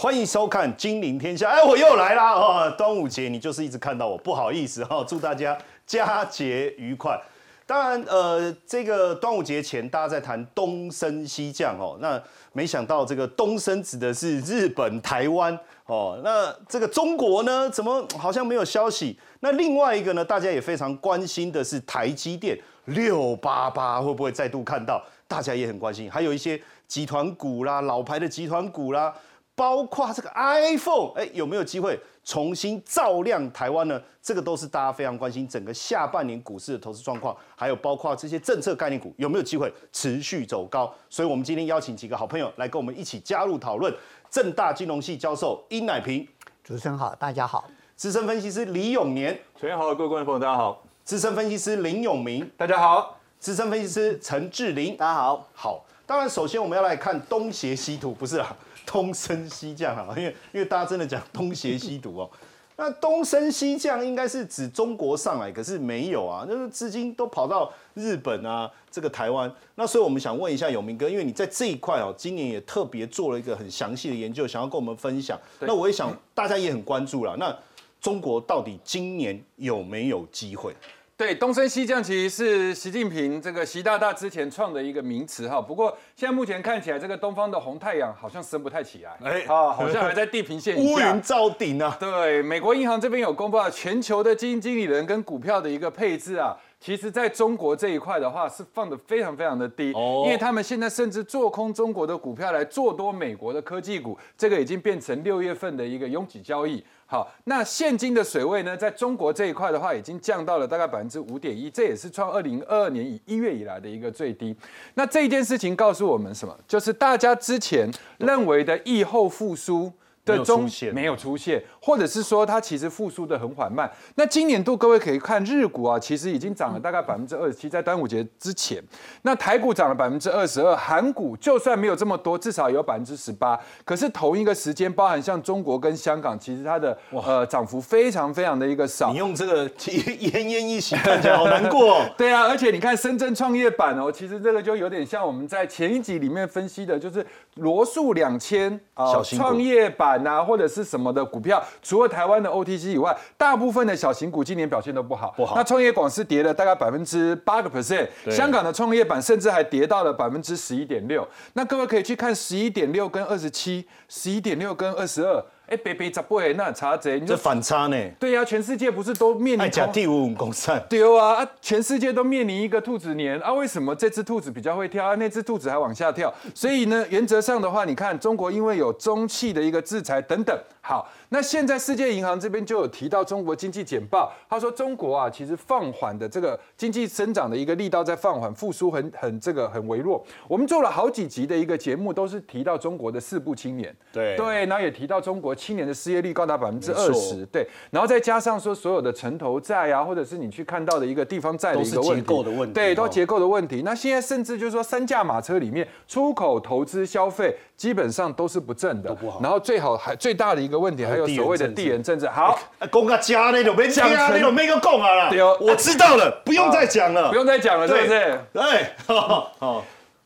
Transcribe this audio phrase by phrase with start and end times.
[0.00, 1.48] 欢迎收看《金陵天下》。
[1.50, 2.30] 哎，我又来啦！
[2.30, 5.02] 哦，端午节你就是一直看到我，不好意思哈。
[5.02, 7.20] 祝大家佳节愉快。
[7.66, 12.22] 当然，呃，这个端午节前大家在谈东升西降哦，那
[12.52, 19.18] 没想到这个东升指的是日本、台湾哦，那这个中国呢，怎么好像没有消息？
[19.40, 25.02] 那另外一个呢，大家也非常关心的是台积电六八八会不会再度看到？
[25.26, 29.12] 大家也很关心，还有一些集团股啦，老牌的集团股啦。
[29.58, 34.00] 包括这个 iPhone，哎，有没有机会重新照亮台湾呢？
[34.22, 40.94] 这个都是大家非常关心整个下半年股市的投资状况，还有包括这些政策概念股有没有机会持续走高。
[41.10, 43.92] 所以，我们今天邀请几个好朋友来跟我们一起加入讨论。
[44.30, 46.24] 正大金融系教授殷乃平，
[46.62, 47.68] 主持人好，大家好。
[47.96, 50.80] 资深分析师李永年，主持人好，各位观众朋友大家好。
[51.02, 53.18] 资深分析师林永明，大家好。
[53.40, 55.48] 资深分析师陈志林，大家好。
[55.52, 58.56] 好，当然首先我们要来看东邪西毒，不是啊。
[58.90, 62.30] 东升西降啊， 因为因为大家真的讲东邪西毒哦，
[62.76, 77.54] 那东升西降应该是指中国上来，可是没有啊，就是资金都跑到日本啊，这个台湾，那所以我们想问一下永明哥，因为你在这一块哦，今年也特别做了一个很详细的研究，想要跟我们分享，那我也想大家也很关注了，那
[78.00, 80.74] 中国到底今年有没有机会？
[81.18, 85.60] 对，东升西降其实是习近平这个习大大之前创的一个名词哈。
[85.60, 91.96] 不过现在目前看起来，这个东方的红太阳好像升不太起来，哎，啊，好像还在地平线乌云罩顶啊。
[91.98, 96.56] 对，美国银行这边有公布啊全球的基金经理人跟股票的一个配置啊。
[96.78, 106.80] 其实，在中国这一块的话，是放的非常非常的低，因为他们现在甚至做空中国的股票来做多美国的科技股，这个已经变成六月份的一个拥挤交易。
[107.10, 114.54] 好，那现金的水位呢，在中国这一块的话，已经降到了大概百分之五点一，这也是创二零二二年以一月以来的一个最低。
[114.92, 116.54] 那这一件事情告诉我们什么？
[116.68, 119.90] 就是大家之前认为的疫后复苏。
[120.36, 123.90] 的中没有出现，或者是说它其实复苏的很缓慢。
[124.16, 128.82] 那今年度各位可以看日股啊，其实已经涨了大概百分之二十七，在端午节之前。
[129.22, 133.58] 那台股涨了百分之二十二，韩股就算没有这么多，至少有百分之十八。
[133.84, 139.10] 可是同一个时间，包含像中国跟香港，其实它的呃涨幅非常非常的一个少。
[139.12, 142.00] 你用这个 奄奄一息看起来好难过。
[142.18, 147.24] 对啊，而且你看深圳创业板哦，其实这个就有点像我们在前一集里面分析的，就是
[147.54, 150.17] 罗素两千啊创业板。
[150.26, 155.34] 啊，或者是什么的股票，除了台湾的 OTC 以外，大部分的小型股今年表现都不好。
[155.36, 155.56] 不好。
[155.56, 161.26] 那创业广是跌了大概百分之八个 percent，香港的创业板甚至还跌到了百分之十一点六。
[161.54, 165.44] 那各位可以去看十一点六跟二十七，十一点六跟二十二。
[165.68, 166.40] 哎，别别咋不？
[166.40, 167.96] 那差贼，这反差呢？
[168.18, 170.82] 对呀，全世界不是都面临假第五公散？
[170.88, 171.42] 丢啊！
[171.42, 173.52] 啊，全世界都面临一个兔子年啊！
[173.52, 175.14] 为什么这只兔子比较会跳啊？
[175.16, 176.32] 那只兔子还往下跳？
[176.54, 180.58] 所以呢，原则上的话，你看中国因为有中气的一个制裁等等。
[180.80, 190.24] 好，那现在世界银行这边就有提到中国经济简报，他说中国啊，其实放缓的这个经济增长的一个力道在放缓，复苏很很这个很微弱。
[190.48, 194.36] 我们做了好几集的一个节目，都是提到中国的四不青年，对。
[194.36, 203.82] 对，然后也提到中国青年的失业率高达百分之二十，对，然后再加上说所有的城投债啊，或者是你去看到的一个地方债的一个结构的问题，对，都结构的问题。
[203.84, 209.14] 那现在甚至就是说三驾马车里面，出口、投资、消费基本上都是不正的。
[209.42, 211.68] 然后最好还最大的一个问题还有所谓的。
[211.78, 212.58] 地缘政治好，
[212.90, 215.30] 公个家那种没讲那种没个讲啊啦，
[215.60, 218.40] 我知道了， 不用再讲了，不用再讲了，是不是？
[218.52, 219.84] 对， 好，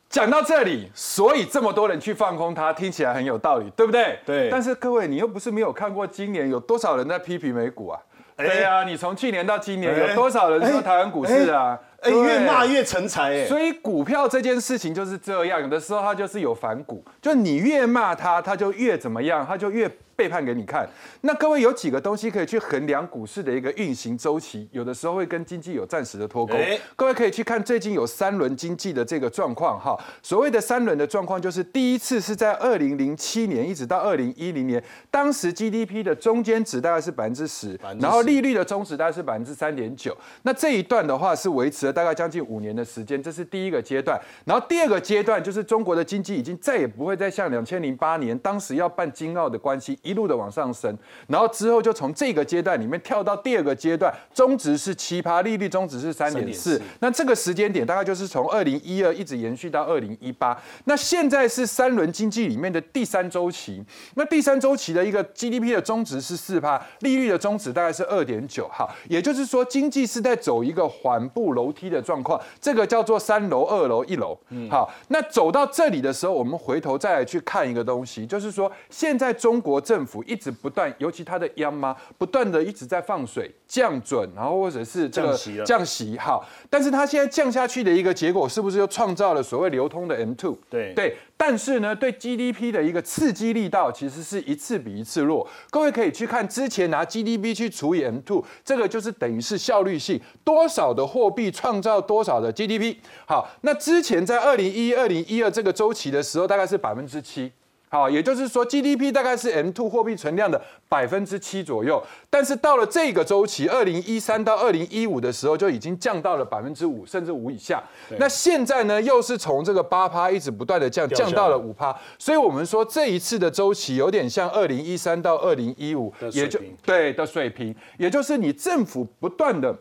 [0.09, 4.17] 讲到这里，所以这么多人去放空它，听起来很有道理，对不对？
[4.25, 4.49] 对。
[4.49, 7.99] 但是各位，你又不是没有看过今年有多少人在批评美股啊？
[8.35, 11.77] 对呀，你从去年到今年有多少人说台湾股市啊？
[12.03, 13.45] 哎，越骂越成才哎。
[13.47, 19.89] 所以股票这件事情就是这样，有的时候它就是有反骨，就你越骂它，它就越怎么样，它就越。
[20.15, 20.87] 背叛给你看，
[21.21, 26.53] 那各位有几个东西可以去衡量股市的一个运行周期，有的时候会跟经济有暂时的脱钩。
[26.95, 29.97] 各位可以去看最近有三轮经济的这个状况哈。
[30.21, 40.15] 所谓的三轮的状况，就是第一次是在二零零七年一直到二零一零年，当时 GDP 的中间值大概是百分之十，然后利率的中值大概是百分之三点九。
[40.43, 44.19] 那这一段的话是维持了大概将近五年的时间，这是第一个阶段。
[44.43, 49.97] 然后第二个阶段就是中国的经济已经再也不会再像两千零八年当时要办金澳的关系。
[50.01, 50.97] 一路的往上升，
[51.27, 56.81] 然后之后就从这个阶段里面跳到第二个阶段，中值是七趴，利率中值是三点四。
[56.99, 60.59] 那这个时间点大概就是从二零一二一直延续到二零一八。
[60.85, 63.83] 那现在是三轮经济里面的第三周期。
[64.15, 68.67] 那第三周期的一个 GDP 的中值是四趴，利率的中值大概是二点九。
[68.71, 71.82] 好，也就是说经济是在走一个缓步楼梯。
[71.83, 74.37] GDP 的状况，这个叫做三楼、二楼、一楼。
[74.69, 86.17] 好，那走到这里的时候，我们回头再来去看一个东西，就是说现在中国政府一直不断，尤其它的央妈不断的一直在放水降准，然后或者是这个降息了降息。
[86.17, 90.57] 好，但是它现在降下去的一个结果，是不是又创造了所谓流通的 M two？
[90.69, 95.45] 对对，但是呢，对 GDP 的一个刺激力道其实是一次比一次弱。
[95.69, 102.95] 各位可以去看之前拿 GDP 去除以 M2，这个就是等于是效率性，多少的货币创造多少的 GDP。
[103.25, 107.51] 好，那之前在二零一、二零一二这个周期的时候，大概是百分之七。
[107.93, 110.59] 好，也就是说 GDP 大概是 M2 货币存量的
[110.89, 117.83] 百分之七左右，但是到了这个周期，二零一三到二零一五的时候，就已经降到了百分之五，甚至五以下。
[118.17, 129.77] 那现在呢，又是从这个八趴一直不断的降，降到了五趴，所以我们说这一次的周期有点像二零一三到二零一五也就平对的水平，也就是你政府不断的。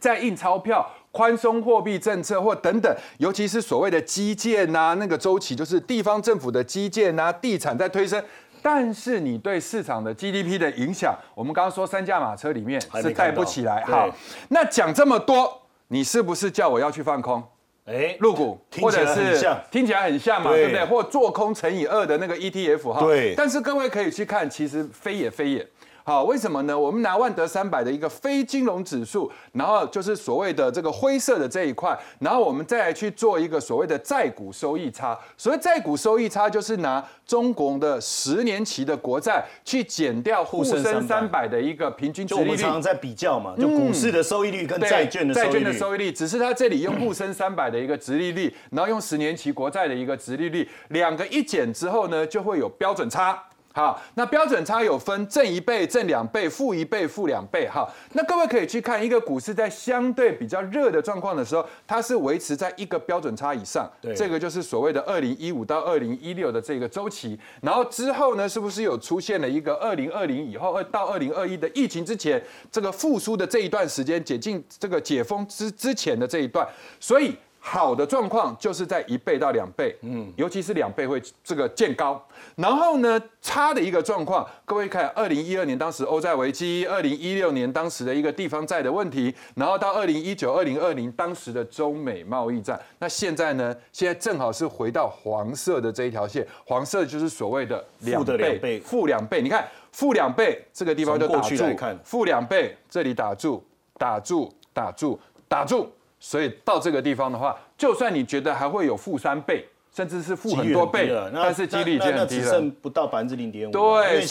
[0.00, 0.84] 在印钞票、
[1.14, 8.20] 宽松货币政策或等等，尤其是所谓的基建呐、那个周期就是地方政府的基建呐、地产在推升。
[8.60, 13.84] 但是你对市场的 GDP 的影响，我们刚刚说三驾马车里面是带不起来。
[13.86, 14.10] 对好，
[14.48, 17.42] 那讲这么多，你是不是叫我要去放空？
[17.84, 19.38] 哎，入股，或者是
[19.70, 20.84] 听起来很像嘛，对对不对？
[20.86, 23.00] 或做空乘以二的那个 ETF 哈。
[23.00, 25.68] 对但是各位可以去看，其实非也非也。
[26.06, 26.78] 好，为什么呢？
[26.78, 35.18] 我们拿万德三百的一个非金融指数，然后就是所谓的这个灰色的这一块，然后我们再来去做一个所谓的债股收益差。
[35.38, 42.72] 所谓债股收益差，就是拿中国的十年期的国债去减掉沪深深三百的一个平均值利率就我们常。
[42.72, 45.78] 常在比较嘛，就股市的收益率跟对债券的收债券的益率。
[45.78, 53.42] 收益率，只是它这里用沪深三百的一个值利率，然后用十年期国债的一个值利率，两个一减之后呢，就会有标准差。
[53.76, 57.68] 好，那标准差有分正一倍、正两倍、负一倍、负两倍。
[57.68, 63.90] 哈，那各位可以去看一个股市在相对比较热的状况的时候，它是维持在一个标准差以上。
[64.00, 67.36] 对这个就是所谓的二零一五到二零一六的这个周期。
[67.62, 76.64] 然后之后呢，是不是有出现了一个二零二零以后，二到二零二一的疫情之前这个复苏的这一段时间，解禁这个解封之之前的这一段，
[77.00, 77.34] 所以。
[77.66, 82.22] 好的状况就是在一倍到两倍，嗯，尤其是两倍会这个见高。
[82.56, 92.80] 然后呢，差的一个状况，各位看，二零一二年当时欧债危机，二零一六年当时的一个地方债的问题，然后到二零一九、二零二零当时的中美贸易战。
[92.98, 93.74] 那现在呢？
[93.92, 99.42] 现在正好是回到黄色的这一条线，黄色就是所谓的两负的两倍倍，负两倍。
[99.42, 101.56] 你看负两倍这个地方就打住
[102.04, 103.64] 负两倍这里打住，
[103.98, 105.18] 打住，打住，
[105.48, 105.90] 打住。
[106.20, 112.70] 所以到这个地方的话，就算你觉得还会有负三倍，甚至是负很多倍了，那但是几率已经那那很低了只剩。
[112.82, 113.72] 不到百分之零点五。
[113.72, 114.26] 对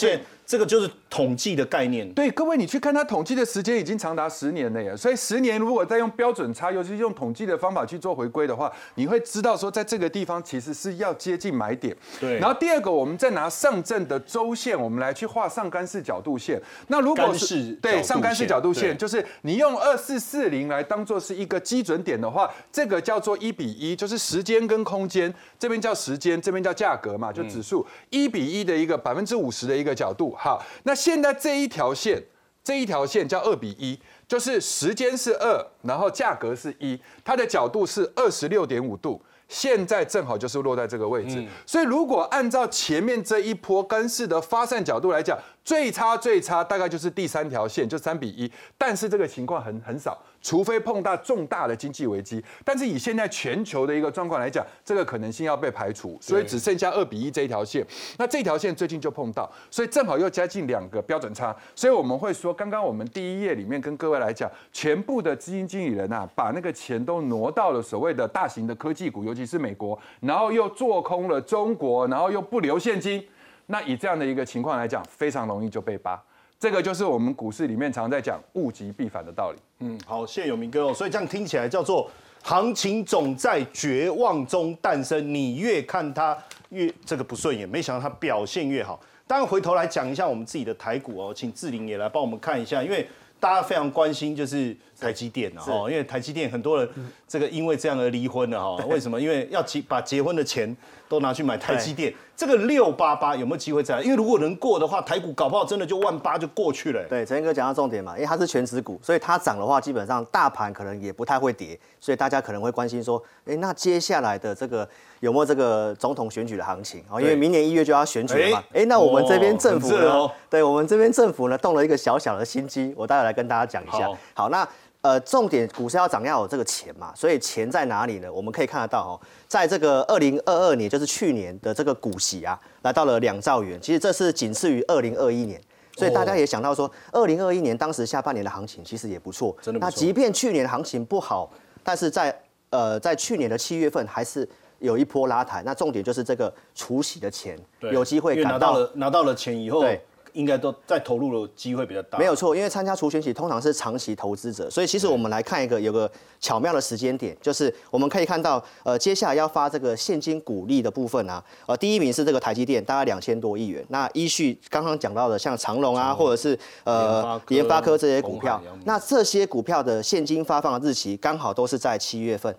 [0.46, 2.12] 这个就是统计的概念。
[2.12, 11.96] 对，各位，你去看它统计的时间已经长达十年了耶，所以十年如果再用标准差，尤其是用统计的方法去做回归的话，你会知道说，在这个地方其实是要接近买点。
[12.20, 16.60] 对然后第二个，我们再拿上证的周线，我们来去画上干式角度线。
[16.88, 30.33] 那如果是角对上干式角度线，就是你用二四四零来当做是一个基准点的话，这个叫做一比一，就是时间跟空间，这边叫时间，这边叫价格嘛，就指数一比一的一个百分之五十的一个角度。
[30.38, 32.22] 好，那现在这一条线，
[32.62, 39.20] 这一条线叫二比一，就是时间是二，然后价格是一，它的角度是二十六点五度。
[39.46, 48.50] 现在正好就是落在这个位置，所以如果按照前面这一波干式的发散角度来讲，最差最差大概就是第三条线，就三比一。
[48.76, 52.44] 但是这个情况很很少，除非碰到重大的经济危机。
[52.62, 57.82] 但是以现在全球的一个状况来讲，这个可能性要被排除，所以只剩下二比一这一条线。
[58.18, 73.26] 那这条线最近就碰到，所以正好又加进两个标准差，所以我们会说，刚刚我们第一页里面跟各位来讲，全部的基金经理人啊，把那个钱都挪到了所谓的大型的科技股，尤其是美国，然后又做空了中国，然后又不留现金。
[73.66, 76.22] 那以这样的一个情况来讲，非常容易就被扒。
[76.58, 79.58] 这个就是我们股市里面常在讲物极必反的道理。
[79.80, 80.94] 嗯，好，谢谢有明哥哦。
[80.94, 82.10] 所以这样听起来叫做
[82.42, 86.36] 行情总在绝望中诞生，你越看它
[86.70, 88.98] 越这个不顺眼，没想到它表现越好。
[89.26, 93.06] 当然回头来讲一下我们自己的台股哦，请志玲也来帮我们看一下，因为
[93.40, 96.88] 大家非常关心就是台积电啊，哦，因为台积电很多人
[97.26, 98.84] 这个因为这样而离婚了哈。
[98.88, 99.20] 为什么？
[99.20, 100.76] 因为要结把结婚的钱
[101.08, 104.02] 都拿去买台积电，这个六八八有没有机会再来？
[104.02, 107.02] 因为如果能过的话，台股搞不好真的就万八就过去了。
[107.08, 114.88] 对，陈哥讲到重点嘛，因为它是全指股，所以它涨的话，基本上大盘可能也不太会跌，所以大家可能会关心说，哎，那接下来的这个
[115.20, 117.20] 有没有这个总统选举的行情啊？
[117.20, 120.10] 因为明年一月就要选举了嘛，哎哎，那我们这边政府呢？
[120.10, 124.18] 哦哦对我们这边政府呢动了一个小小的心机，我待会来跟大家讲一下好。
[124.34, 124.66] 好，那
[125.04, 128.32] 呃，重点股市要涨要有这个钱嘛，所以钱在哪里呢？
[128.32, 135.60] 我们可以看得到哦，在这个二零二二年，就是去年的这个股息啊，来到了两兆元，其实这是仅次于二零二一年。
[135.92, 142.34] 所以大家也想到说，二零二一年当时下半年的行情其实也不错，真的不错那即便去年行情不好，但是在
[142.70, 145.62] 呃在去年的七月份还是有一波拉抬。
[145.66, 147.58] 那重点就是这个除息的钱
[147.92, 150.00] 有机会拿到到了拿到了钱以后对，
[150.34, 152.18] 应该都在投入的机会比较大。
[152.18, 163.84] 没有错，因为参加除权息通常是长期投资者，所以其实我们来看一个有个巧妙的时间点，就是我们可以看到，呃，接下来要发这个现金股利的部分啊，呃，第一名是这个台积电，大概两千多亿元。
[163.88, 172.54] 那依序刚刚讲到的，像长隆啊，或者是呃联发科这些股票那这些股票的现金发放的日期刚好都是在七月份。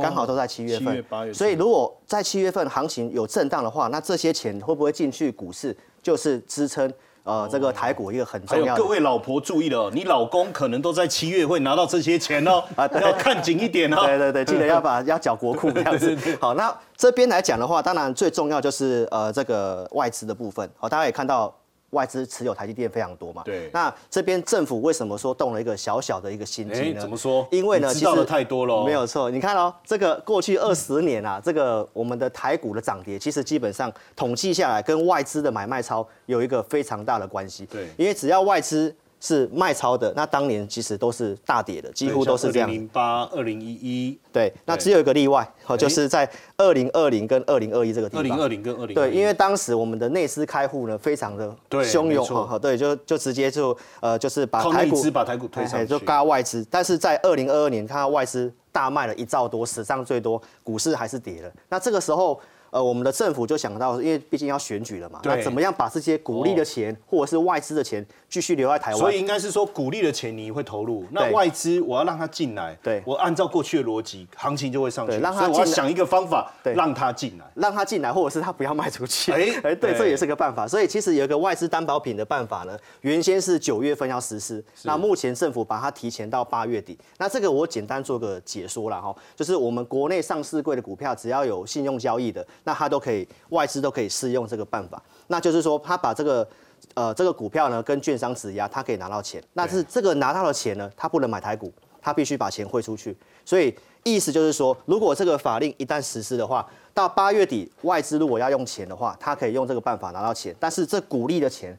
[0.00, 6.92] 刚好都在七月7份，月8月所以如果在七月份行情有震荡的话，那这些钱会不会进去股市，就是支撑
[7.24, 14.02] 呃这个台股一个很重要的各位老婆注意了哦，你老公可能都在七月会拿到这些钱哦， 啊对要看紧一点哦。
[14.06, 16.16] 对对对，记得要把 要缴国库这样子。
[16.40, 20.68] 好，那这边来讲的话，当然最重要就是呃这个外资的部分。
[20.76, 21.54] 好，大家也看到
[21.92, 23.42] 外资持有台积电非常多嘛。
[23.44, 27.00] 对那这边政府为什么说动了一个小小的一个心机哎呢？
[27.00, 37.66] 怎么说因为呢，你知道的太多了哦没有错，你看哦，这个过去二十年啊，这个我们的台股的涨跌，其实基本上统计下来，跟外资的买卖超有一个非常大的关系。
[37.66, 42.80] 对因为只要外资是卖超的，那当年其实都是大跌的，几乎都是这样零。
[42.80, 48.20] 零八、二零一一、对，那只有一个例外，哦，就是在二零二零跟二零二一这个地方。
[48.20, 61.52] 二零二零跟二零对，因为当时我们的内资开户呢非常的对汹涌对，就就直接就呃就是把台股把台股推上去哎就嘎外资，但是在二零二二年看到外资大卖了一兆多，史上最多，股市还是跌了。
[61.68, 62.40] 那这个时候。
[62.72, 68.98] 呃，我们的政府就想到，因为毕竟要选举了嘛，那怎么样把这些鼓励的钱、或者是外资的钱继续留在台湾？
[68.98, 77.44] 所以应该是说，鼓励的钱你会投入，那外资我要让它进来，对我按照过去的逻辑，行情就会上去，对让它我要想一个方法对让它进来。
[77.54, 79.30] 让它进来，或者是它不要卖出去。
[79.30, 80.66] 哎 哎，对，对这也是个办法。
[80.66, 86.98] 所以其实有一个外资担保品的办法呢，原先是九月份要实施，那目前政府把它提前到八月底。
[87.18, 95.02] 那这个我简单做个解说了哈，就是我们国内上市柜的股票，只要有信用交易的，那它都可以外资都可以适用这个办法。
[95.26, 96.46] 那就是说，他把这个。
[96.94, 99.42] 呃，这个股票呢跟券商质押，他可以拿到钱。
[99.52, 103.16] 那是这个拿到的钱呢，他不能买台股，他必须把钱汇出去。
[103.44, 111.78] 所以意思就是说，如果这个法令一旦实施的话，到八月底外资如果要用钱的话，他可以用这个办法拿到钱，但是这股利的钱，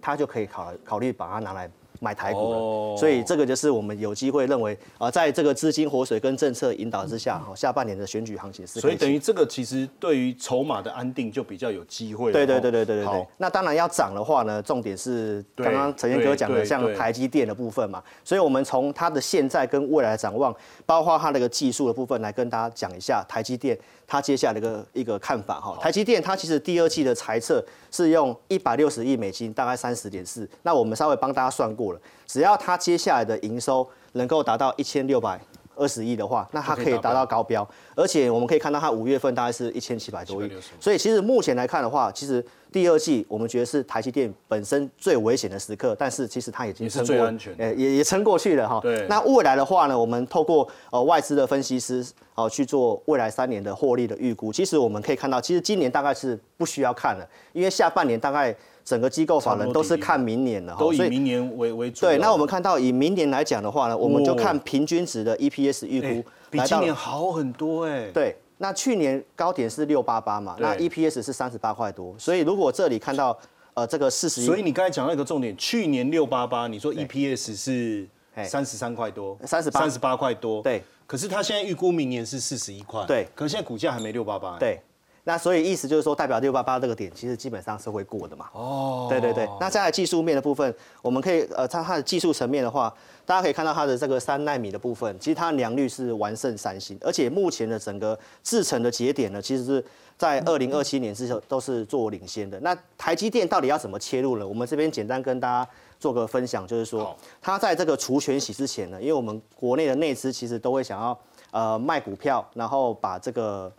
[0.00, 1.68] 他就可以考考虑把它拿来
[2.04, 2.58] 买台股了。
[2.58, 12.32] 哦所以这个就是我们有机会认为，呃，在这个资金活水跟政策引导之下，哈，下半年的选举行情是所以等期于这个其实对于筹码的安定就比较有机会了。
[12.32, 13.26] 对对哦对对对对对好。
[13.38, 18.00] 那当然要涨的话呢，重点是对刚刚陈彦哥讲的，像台积电的部分嘛。
[18.22, 20.54] 所以我们从它的现在跟未来的展望，
[20.86, 25.76] 包括它的一个技术的部分，来跟大家讲一下台积电它接下来的一个一个看法哈。
[25.80, 30.48] 台积电它其实第二季的财测是用一百六十亿美金，大概三十点四。
[30.62, 31.93] 那我们稍微帮大家算过了，
[32.26, 35.40] 只要它接下来的营收能够达到一千六百。
[35.76, 40.48] 二十亿的话，那它可以达到高标，而且我们可以看到它五月份大概是一千七百多亿
[40.78, 48.78] 所以其实目前来看的话，其实第二季我们觉得是台积电本身最危险的时刻，但是其实它已经是撑过，最安全的呃，也也撑过去了哈。
[48.80, 62.02] 对那未来的话呢，我们透过呃外资的分析师哦、去做未来三年的获利的预估，其实我们可以看到，其实今年大概是不需要看了，因为下半年大概整个机构法人都是看明年的哈，都以明年为为主。
[62.02, 66.94] 对，那我们看到以明年来讲的话呢，我们就哦看平均值的 EPS 预哎估比今年。
[66.94, 68.10] 好很多哎。
[68.12, 73.36] 对，那去年高点是六八八嘛，那 EPS 是三十八块多，所以如果这里看到
[73.72, 80.82] 呃这个四十一所以你刚才讲到一个重点，去年六八八，你说 EPS 是哎三十三块多，三十八三十八块多，对。
[81.06, 84.80] 可是他现在预估明年是四十一块，对可是现在股价还没六八八，，对，
[85.26, 88.46] 那所以意思就是说，代表六八八这个点其实基本上是会过的嘛。
[88.52, 99.82] 哦，对对对，那在技术面的部分，我们可以呃，它它的技术层面的话，大家可以看到它的这个三纳米的部分，其实它的良率是完胜三星，而且目前的整个制程的节点呢，其实是
[100.18, 102.60] 在二零二七年之后都是做领先的。
[102.60, 104.46] 那台积电到底要怎么切入呢？
[104.46, 105.66] 我们这边简单跟大家
[105.98, 111.18] 做个分享，就是说好，它在这个除权息之前呢，因为我们国内的内资其实都会想要
[111.50, 113.72] 呃卖股票，然后把这个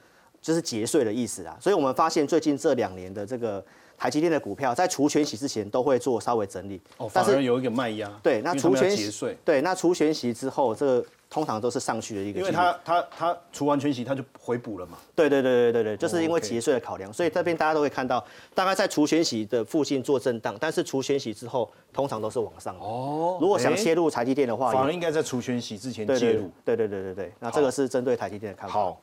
[0.45, 1.57] 就是节税的意思啊。
[1.59, 3.63] 所以我们发现最近这两年的这个
[3.97, 12.39] 台积电的股票在除权息之前都会做稍微整理，哦，但是反而有一个卖压，对那除权息对那除权息之后，这个通常都是上去的一个。
[12.39, 14.99] 因为它它它除完全息，它就回补了嘛。
[15.15, 18.23] 对对对对对对，就是因为节税的考量，所以这边大家都会看到，
[18.53, 22.85] 大概在除权息的附近做震荡，但是除权息之后，通常都是往上的。
[22.85, 26.51] 哦如果想哎切入台积电的话，也反而应该在除权息之前介入。
[26.63, 28.73] 对对对对对，那这个是针对台积电的看法。
[28.73, 29.01] 好，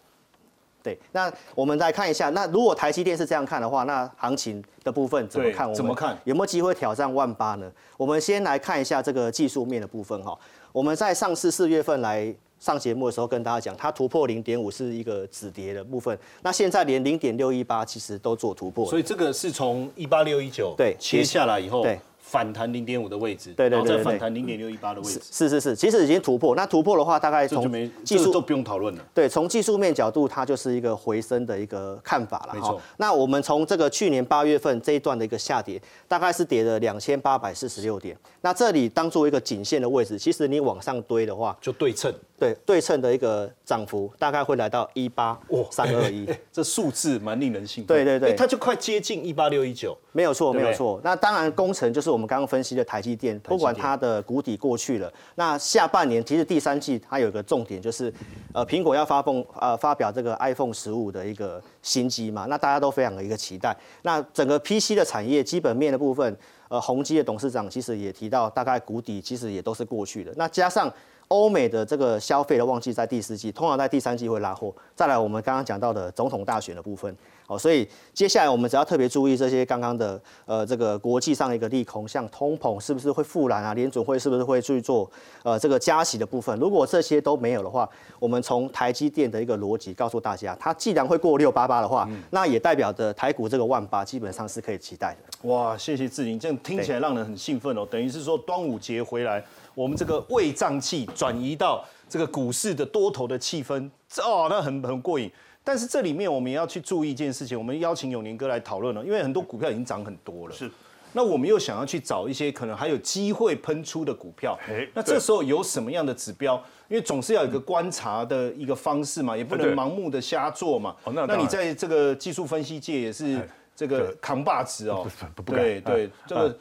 [0.83, 5.65] 对，那我们来看一下，那如果台积电是这样看的话，那行情的部分怎么看？
[5.65, 7.71] 我们怎么看有没有机会挑战万八呢？
[7.97, 10.37] 我们先来看一下这个技术面的部分哈。
[10.73, 18.87] 我们在上市四月份来上节目的时候跟大家讲，它突破零点五是一个止跌的部分，那现在连零点六一八其实都做突破。
[18.87, 26.55] 所以这个是从一八六一九对切下来以后，对反弹零点五的位置，对对对然后再反弹零点六一八的位置，是是是，其实已经突破。
[26.55, 27.71] 那突破的话，大概从
[28.05, 29.05] 技术这个都不用讨论了。
[29.13, 32.81] 对，从技术面角度，它就是一个回升的一个看法了没错。
[32.97, 38.17] 那我们从这个去年八月份这一段的一个下跌，大概是跌了两千八百四十六点。
[38.41, 45.39] 那这里当做一个颈线的位置，其实你往上堆的话，就对称，对对称的一个涨幅大概会来到一八
[45.71, 46.25] 三二一。
[46.27, 47.89] 哎 这数字蛮令人兴奋。
[47.89, 49.97] 对对对哎它就快接近一八六一九。
[50.13, 51.01] 没有错，没有错。
[51.03, 58.13] 那当然，工程就是我们刚刚分析的台积电，不管它的谷底过去了，那下半年其实第三季它有一个重点就是，
[58.53, 63.77] 呃，苹果要发布呃发表这个 iPhone 十五的一个新机嘛，那大家都非常的一个期待。
[64.03, 66.37] 那整个 PC 的产业基本面的部分，
[66.69, 70.33] 呃，宏基的董事长其实也提到，大概谷底其实也都是过去的。
[70.37, 70.93] 那加上
[71.29, 74.75] 欧美的这个消费的旺季在第四季，通常在第三季会拉货。
[74.95, 77.17] 再来，我们刚刚讲到的总统大选的部分，
[77.53, 85.11] 哦，所以接下来我们只要特别注意这些刚刚的呃这个国际上的一个利空，像通膨是不是会复燃啊，联准会是不是会去做
[85.43, 86.59] 呃这个加息的部分。
[86.59, 87.87] 如果这些都没有的话，
[88.19, 95.49] 我们从台积电的一个逻辑告诉大家，它既然会过六八八的话，那也代表着台股这个万八基本上是可以期待的。
[95.49, 97.87] 哇，谢谢志玲，这样听起来让人很兴奋哦。
[97.91, 99.45] 等于是说端午节回来，
[99.75, 105.31] 我们这个胃胀气转移到这个股市的多头的气氛，这哦，那很很过瘾。
[105.65, 110.55] 但是这里面我们也要去注意一件事情，我们邀请永年哥来讨论了，因为很多股票已经涨很多了。
[110.55, 110.71] 是。
[111.15, 116.57] 那我们又想要去找一些可能还有机会喷出的股票哎，那这时候有什么样的指标？
[116.89, 120.97] 因为总是要有一个观察的一个方式嘛，也不能盲目的瞎做嘛。
[121.05, 125.43] 那那当然在这个技术分析界也是哎这个扛把子哦不。
[125.43, 126.59] 不不敢对对哎，这个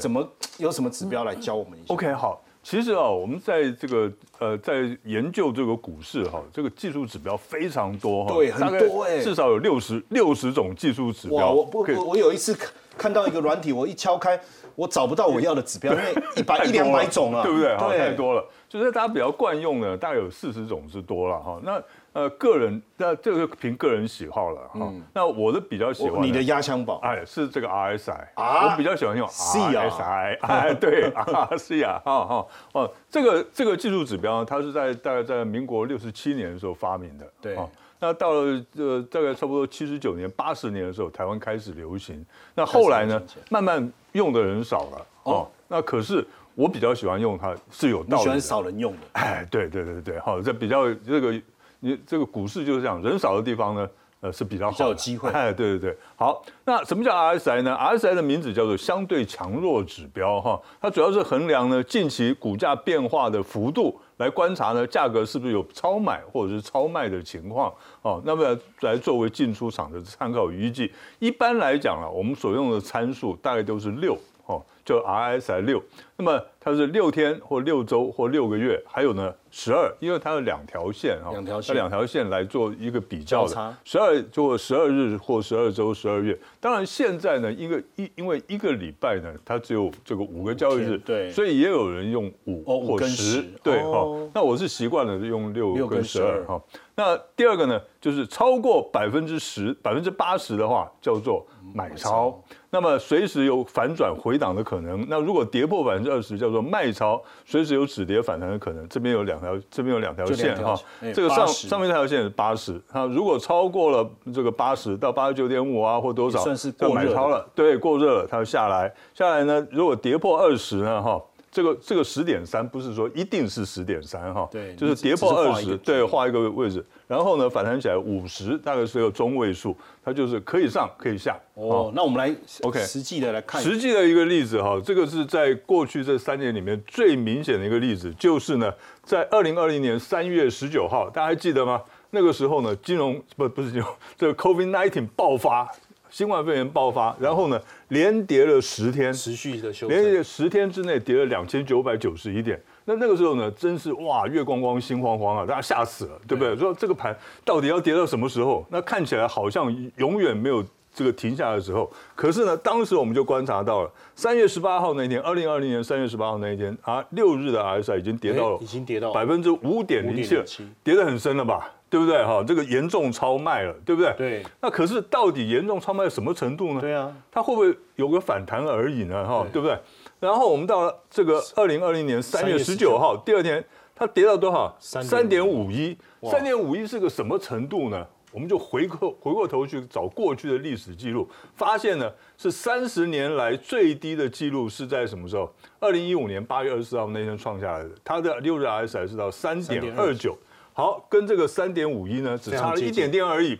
[0.00, 11.52] 怎么有什么指标来教我们一下？OK，好，其实啊，我们在这个呃，在研究这个股市哈，这个技术指标非常多哈，对很多哎至少有六十六十种技术指哇，标。
[11.52, 14.40] 我不我我有一次看看到一个软体，我一敲开，
[14.74, 17.76] 我找不到我要的指标， 因为一百一两百了种啊，对不对？
[17.76, 18.42] 好，对，太多了。
[18.66, 21.60] 就是大家比较惯用的，大概有四十种之多了哈。
[21.62, 21.80] 那
[22.14, 24.92] 呃，个人那这个凭个人喜好了哈。
[25.12, 37.68] 那我的比较喜欢你的压箱宝，哎，是这个 RSI 啊我比较喜欢用 RSI，哎，对，RSI 啊，哈哈，哦，这个这个技术指标，它是在大概在民国六十七年的时候发明的，对哦
[38.00, 42.24] 那到了呃大概差不多七十九年、八十年的时候，台湾开始流行。
[42.54, 45.48] 那后来呢慢慢用的人少了哦。
[45.68, 46.22] 那可是
[46.54, 48.40] 我比较喜欢用它，是有你喜欢道理的。
[48.40, 51.40] 少人用的，哎，对对对对，好，这比较这个
[51.84, 53.86] 你这个股市就是这样，人少的地方呢，
[54.20, 67.70] 呃是比较好的较有机会哎，对对对，好，那什么叫 RSI 呢？RSI 的名字叫做相对强弱指标哈，它主要是衡量呢近期股价变化的幅度，来观察呢价格是不是有超买或者是超卖的情况
[68.00, 70.90] 哦，那么来作为进出场的参考依据。
[71.18, 74.16] 一般来讲啊，我们所用的参数大概都是六
[74.46, 75.82] 哦，就 RSI 六。
[76.16, 83.76] 那么它是六天或六周或六个月，还有呢十二，因为它有两条线哈，两条线它两条线来做一个比较的。
[83.84, 86.38] 十二做十二日或十二周、十二月。
[86.60, 94.30] 当然现在呢，一个一因为一个礼拜呢，它只有这个五个交易日，对所以也有人用五或十10，对哦哈。
[94.34, 96.62] 那我是习惯了用六六跟跟十二12哈。
[96.96, 101.44] 那第二个呢，就是超过百分之十、百分之八十的话，叫做
[101.74, 102.40] 买超。
[102.70, 105.06] 那么随时有反转回档的可能。
[105.08, 108.88] 那如果跌破百分之二十，叫做卖超，随时有止跌反弹的可能。
[108.88, 110.78] 这边有两条，这边有两条线哈。
[111.14, 117.46] 这个上上面这条线是八十，那如果超过了这个八十到八十九点五啊，或多少，算是过超了。
[117.54, 118.92] 对，过热了，它就下来。
[119.14, 121.20] 下来呢，如果跌破二十呢，哈。
[121.54, 131.38] 这个这个十点三不是说一定是十点三哈，对就是跌破二十，对，画一个位置，然后呢反弹起来五十，大概是个中位数，它就是可以上可以下。
[131.54, 141.80] 哦，那我们来 OK 实际的来看，实际的一个例子哈，这个是在过去这三年里面最明显的一个例子，就是呢，在二零二零年三月十九号，大家还记得吗？
[142.10, 145.68] 那个时候呢，金融不不是金融，这个 COVID nineteen 爆发，
[146.14, 152.56] 新冠肺炎爆发，然后呢连跌了十天，持续的修连正，跌十天之内跌了两千九百九十一点。
[152.84, 156.56] 那那个时候呢，真是哇，月光光，心慌慌啊，大家吓死了，对不对？
[156.56, 158.64] 说这个盘到底要跌到什么时候？
[158.70, 161.90] 那看起来好像永远没有这个停下来的时候。
[162.14, 170.44] 可是呢，当时我们就观察到了，三月十八号那一天，二零二零年三月十八号那一天啊，六日的 RSI 已经跌到了哎已经跌到百分之五点零七了
[170.84, 171.72] 跌得很深了吧？
[171.94, 172.24] 对不对？
[172.24, 174.12] 哈，这个严重超卖了，对不对？
[174.18, 174.42] 对。
[174.60, 176.80] 那可是到底严重超卖到什么程度呢？
[176.80, 179.24] 对啊，它会不会有个反弹而已呢？
[179.24, 179.78] 哈，对不对？
[180.18, 184.76] 然后我们到了这个二零二零年三月十九号，第二天它跌到多少？
[184.80, 188.04] 三点五一，三点五一是个什么程度呢？
[188.32, 195.48] 我们就回过回过头去找过去的历史记录，发现呢是三十年来最低的记录是在什么时候？
[195.78, 200.36] 二零一五年八月二十四号那天创下来的，它的六日 RSI 是到三点二九，
[200.74, 203.58] 好，跟这个三点五一呢只差了一点点而已。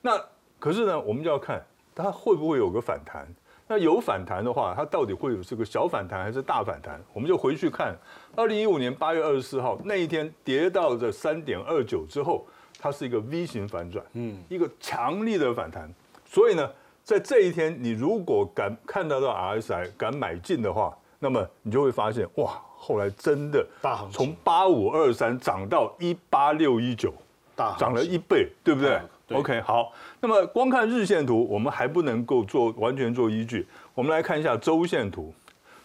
[0.00, 0.18] 那
[0.58, 3.28] 可是呢，我们就要看它会不会有个反弹。
[3.66, 6.98] 那有反弹的话，它到底会有这个小反弹还是大反弹？
[7.12, 7.96] 我们就回去看，
[8.34, 12.46] 二零一五年八月二十四号那一天跌到这三点二九之后，
[12.78, 15.90] 它是一个 V 型反转，嗯，一个强力的反弹。
[16.26, 16.70] 所以呢，
[17.02, 27.14] 在这一天，你如果敢看得到 RSI 敢买进的话，那么你就会发现，哇，后来真的大行情从八五二三涨到一八六一九，
[27.56, 29.90] 大涨了一倍，对不对？OK，好。
[30.20, 33.66] 那么光看日线图，我们还不能够做完全做依据。
[33.94, 35.32] 我们来看一下周线图。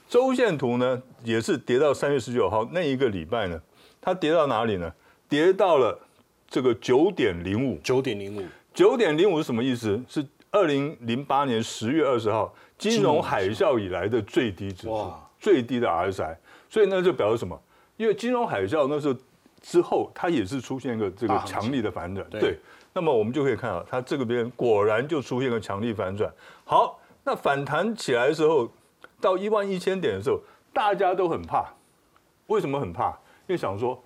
[0.09, 3.57] 周线图呢，也是跌到三月十九号那一个礼拜呢，
[4.01, 4.91] 它跌到哪里呢？
[5.29, 5.97] 跌到了
[6.49, 7.79] 这个九点零五。
[7.81, 9.97] 九点零五，九点零五是什么意思？
[10.09, 16.35] 是二零零八年十月二十号金融海啸以来的最低指数，最低的 RSI。
[16.69, 17.59] 所以那，就表示什么？
[17.97, 19.19] 因为金融海啸那时候
[19.61, 22.25] 之后，它也是出现一个这个强力的反转。
[22.29, 22.59] 对对，
[22.93, 26.31] 那么我们就可以看到，它这个边果然就出现了强力反转。
[26.63, 28.71] 好，那反弹起来的时候，
[29.19, 30.39] 到一万一千点的时候，
[30.71, 31.65] 大家都很怕。
[32.47, 33.09] 为什么很怕？
[33.47, 34.01] 因为想说，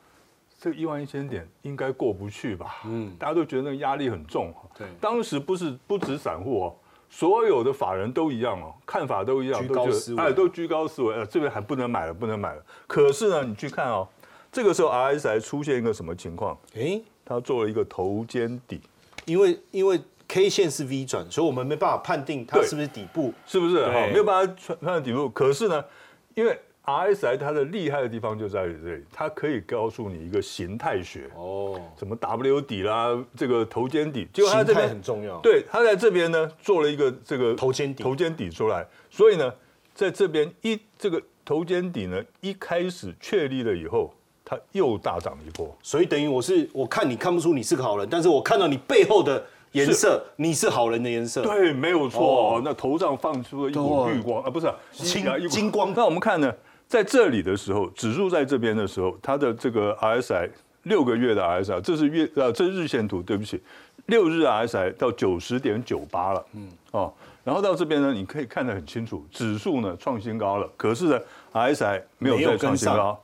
[0.57, 2.77] 这一万一千点应该过不去吧？
[2.85, 4.53] 嗯，大家都觉得那个压力很重。
[4.75, 6.75] 对当时不是不止散户哦，
[7.15, 12.63] 所有的法人都一样哦，看法都一样，居都觉得高思维哎，都居高思维，呃，这边还不能买了，不能买了。
[12.87, 14.07] 可是呢，你去看哦，
[14.51, 16.57] 这个时候 RSI 出现一个什么情况？
[16.75, 18.81] 哎，它做了一个头肩底，
[19.25, 23.31] 因为因为 K 线是 V 转，所以我们没办法判定它是不是底部。
[23.45, 23.75] 是不是？
[23.75, 25.29] 对哈，没有办法穿穿到底部。
[25.29, 25.85] 可是呢，
[26.33, 39.53] 因为 RSI 它的厉害的地方就在于这里，它可以告诉你一个形态学，哦，什么 W 底啦，这个头肩底，结果它这边很重要。，对，它在这边呢做了一个这个头肩底头肩底出来，所以呢，
[39.95, 45.73] 在这边一这个头肩底呢一开始确立了以后，它又大涨一波。
[45.81, 49.41] 所以等于我是我看你看不出你是个好人，但是我看到你背后的
[49.71, 51.43] 颜色，你是好人的颜色。
[51.43, 52.61] 对，没有错。
[52.63, 56.53] 那头上放出了一股绿光啊，不是啊金金光那我们看呢，
[56.93, 60.47] 在这里的时候，指数在这边的时候，它的这个 RSI
[60.83, 63.59] 六个月的 RSI，这是月呃这是日线图，对不起，
[64.05, 66.69] 六日 RSI 到九十点九八了，嗯。
[66.91, 67.11] 哦，
[67.43, 71.19] 然后到这边呢，你可以看得很清楚，指数呢创新高了，可是呢
[71.51, 73.19] RSI 没有再创新高。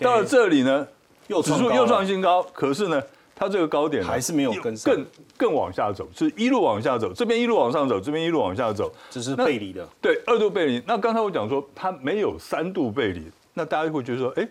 [0.00, 0.88] 到了这里呢，
[1.28, 3.02] 指数又创新高，可是呢，
[3.40, 9.88] 它这个高点呢还是没有跟上更更往下走，是一路往下走，这边一路往上走，这边一路往下走，这是背离的。
[9.98, 10.82] 对，二度背离。
[10.86, 14.46] 那刚才我讲说它没有三度背离，那大家会觉得说，哎，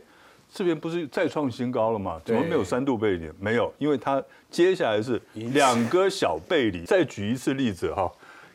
[0.52, 2.19] 这边不是再创新高了吗？
[2.25, 3.30] 怎么没有三度背离？
[3.39, 6.84] 没有，因为它接下来是两个小背离。
[6.86, 8.12] 再举一次例子哈，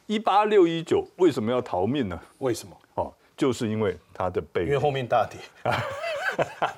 [0.09, 2.21] 一八六一九为什么要逃命呢？
[2.39, 2.77] 为什么？
[2.97, 4.67] 哦，就是因为它的背离。
[4.67, 5.39] 因为后面大跌。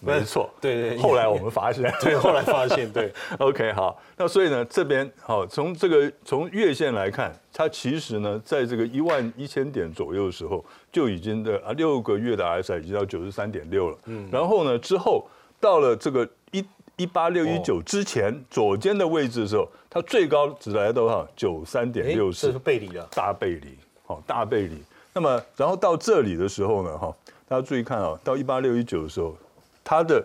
[0.00, 15.26] 没错，对对 后来我们发现， 对，后来发现，对， OK，好，那所以呢，这边好，从这个从月线来看，它其实呢，在这个一万一千点左右的时候，就已经的啊六个月的 RSI 已经到九十三点六了，嗯，然后呢，之后
[15.60, 16.64] 到了这个一
[16.96, 21.26] 一八六一九之前左肩的位置的时候，它最高只来到多少？
[21.36, 23.08] 九三点哎，六四这是，背离了。
[23.14, 24.76] 大背离，好、大背离。
[25.14, 27.14] 那么，然后到这里的时候呢，哈、
[27.46, 29.36] 大家注意看啊、到一八六一九的时候，
[29.84, 30.24] 它的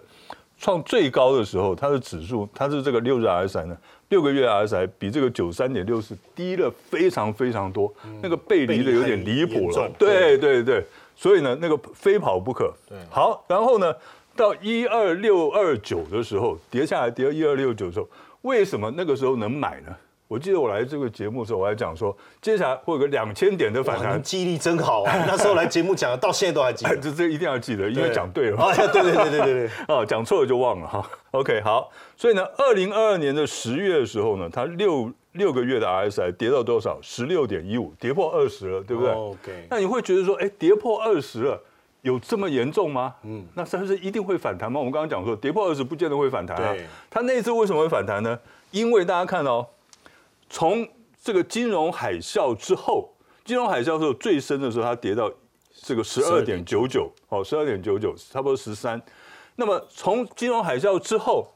[0.57, 3.77] 创最高的时候，它的指数，它是这个六日 RSI 呢，
[4.09, 9.89] 六个月 RSI 比这个九三点六四低了非常非常多，那个背离的有点离谱了。
[9.99, 10.83] 对对对，
[11.15, 12.73] 所以呢，那个非跑不可。
[12.89, 13.93] 对好，然后呢，
[14.35, 18.07] 到一二六二九的时候，跌下来跌到一二六九的时候，
[18.41, 19.95] 为什么那个时候能买呢？
[20.27, 25.13] 我记得我来这个节目的时候，我还讲说，接下来会有个两千点的反哇，弹你，记忆力真好啊！
[25.25, 27.01] 那时候来节目讲的，到现在都还记哎，得。
[27.01, 28.57] 这这一定要记得，因为讲对了。
[28.61, 31.09] 哎呀，对对对对对对， 哦，讲错了就忘了哈。
[31.31, 36.99] OK，好，所以呢，二零二二年的十月的时候呢，它六六个月的 RSI 跌到多少？
[37.01, 41.61] 十六点一五，跌破二十了，对不对？OK 那你会觉得说，哎，跌破二十了，
[42.01, 43.15] 有这么严重吗？
[43.23, 44.77] 嗯，那它是一定会反弹吗？
[44.77, 46.85] 我们刚刚讲说，跌破二十不见得会反弹啊对。
[47.09, 48.37] 它那一次为什么会反弹呢？
[48.71, 49.65] 因为大家看哦，
[50.49, 50.87] 从
[51.21, 55.31] 这个金融海啸之后，金融海啸之后最深的时候，它跌到
[55.73, 59.01] 这个十二点九九，哦，十二点九九，差不多十三。
[59.55, 61.47] 那么从金融海啸之后，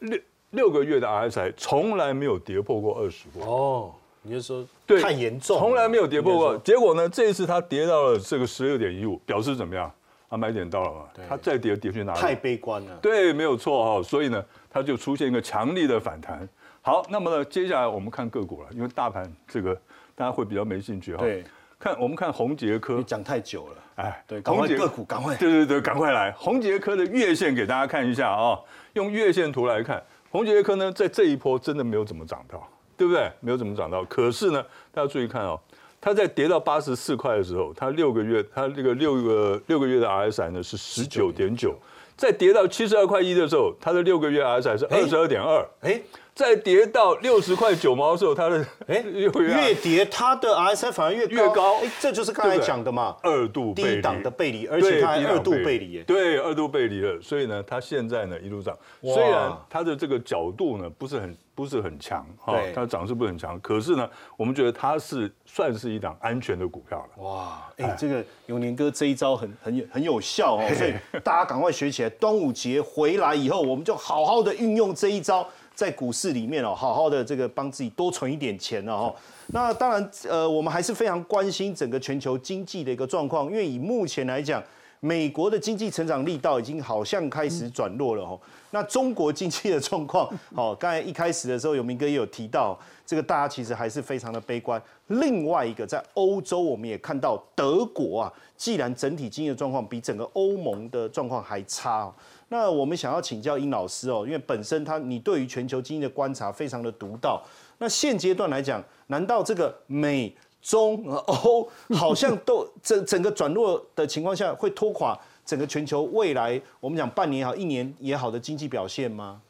[0.00, 0.18] 六
[0.50, 3.44] 六个月的 RSI 从来没有跌破过二十过。
[3.46, 6.56] 哦，你就说对，太严重了，从来没有跌破过。
[6.58, 9.92] 结果呢，这一次它跌到了这个十六点一五，表示怎么样？
[10.28, 11.08] 啊，买点到了嘛。
[11.28, 12.20] 它再跌跌去哪里？
[12.20, 12.96] 太悲观了。
[13.02, 16.48] 对，没有错哈、所以呢，它就出现一个强力的反弹。
[16.86, 19.74] 好，那么呢，接下来我们看个股了，因为大盘这个
[20.14, 21.42] 大家会比较没兴趣哈、对，
[21.78, 23.74] 看我们看红杰科你，讲太久了。
[23.94, 25.34] 哎，对，赶快红杰个股，赶快。
[25.36, 26.30] 对对对，赶快来！
[26.32, 28.60] 红杰科的月线给大家看一下啊、
[28.92, 32.68] 用月线图来看，红杰科呢在这一波真的没有怎么涨到，
[32.98, 33.32] 对不对？
[33.40, 34.04] 没有怎么涨到。
[34.04, 35.58] 可是呢，大家注意看哦，
[36.02, 41.74] 它在跌到八十四块的时候，它六个月，它这个六个六个月的 RSI 呢是十九点九，
[42.14, 45.98] 在跌到七十二块一的时候，它的六个月 RSI 是二十二点二，哎
[46.34, 51.76] 在跌到六十块九毛的时候，它的哎， 越跌它的 RSI 反而越越高。
[51.76, 55.92] 哎，这就是刚才讲的嘛，二度低档的背离，而且它还二度背离。
[55.92, 56.02] 耶。
[56.04, 59.14] 对，二度背离了，所以呢，它现在呢一路涨，哇。
[59.14, 67.22] 虽然它的这个角度呢不是很不是很强哈对，它涨势不是很强，可是呢，我们觉得它是算是一档安全的股票了。
[67.22, 70.92] 哇，哎，这个永年哥这一招很很有很有效哦，所以
[71.22, 72.10] 大家赶快学起来。
[72.10, 79.14] 端午节回来以后，我们就好好的运用这一招，在股市里面哦，好好的这个帮自己多存一点钱了哦。
[79.48, 84.62] 那当然，呃，我们还是非常关心整个全球经济的一个状况，因为以目前来讲，
[85.00, 88.40] 美国的经济成长力道已经好像开始转弱了哦。
[88.70, 94.80] 那中国经济的状况，哦，刚才一开始的时候，有明哥也有提到，这个大家其实还是非常的悲观。
[95.08, 102.14] 另外一个，在欧洲，我们也看到德国啊，既然整体经济的状况比整个欧盟的状况还差、哦，
[102.48, 107.42] 那我们想要请教殷老师哦，因为本身他你对于全球经济的观察非常的独到。
[107.78, 119.42] 那现阶段来讲，难道这个美中欧好像都整整个转弱的情况下，会拖垮整个全球未来我们讲半年也好、一年也好的经济表现吗？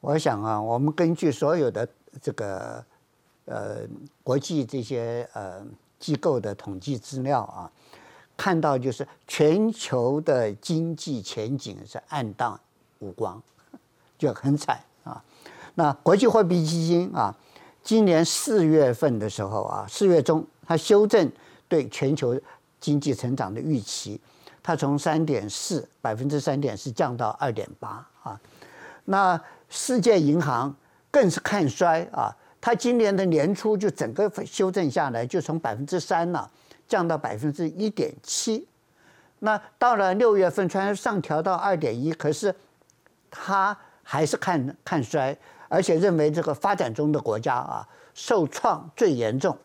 [0.00, 1.88] 我想啊，我们根据所有的
[2.20, 2.84] 这个
[3.46, 3.78] 呃
[4.22, 5.64] 国际这些呃
[5.98, 7.72] 机构的统计资料啊，
[8.36, 12.58] 看到就是全球的经济前景是暗淡
[12.98, 13.40] 无光，
[14.18, 15.22] 就很惨啊。
[15.74, 17.34] 那国际货币基金啊，
[17.82, 21.30] 今年四月份的时候啊，四月中它修正
[21.68, 22.38] 对全球
[22.80, 24.20] 经济成长的预期，
[24.62, 28.40] 它从三点四百分之三点四降到二点八啊。
[29.06, 30.74] 那世界银行
[31.10, 36.50] 更是看衰啊，它今年的年初就整个修正下来，就从百分之三了
[36.88, 38.66] 降到百分之一点七。
[39.40, 42.54] 那到了六月份，虽然上调到二点一，可是
[43.30, 45.36] 它还是看看衰，
[45.68, 49.56] 而且认为这个发展中的国家啊受创最严重。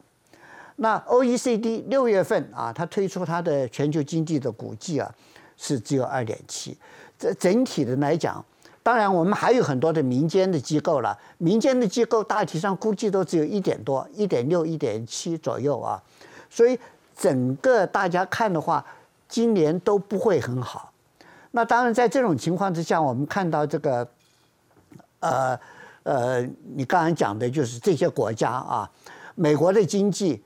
[0.78, 5.14] 那 OECD 六月份啊，它推出它的全球经济的估计啊，
[5.58, 6.78] 是只有二点七。
[7.18, 8.44] 这整体的来讲，
[8.82, 16.02] 当然我们还有很多的民间的机构了，民间的机构大体上估计都只有一点多，一点六、一点七左右啊。
[16.50, 16.80] 所以
[17.20, 18.84] 整个大家看的话，
[19.28, 20.94] 今年都不会很好。
[21.52, 24.08] 那当然，在这种情况之下，我们看到这个，
[25.20, 25.60] 呃
[26.04, 26.42] 呃，
[26.76, 28.90] 你刚才讲的就是这些国家啊，
[29.36, 30.42] 美国的经济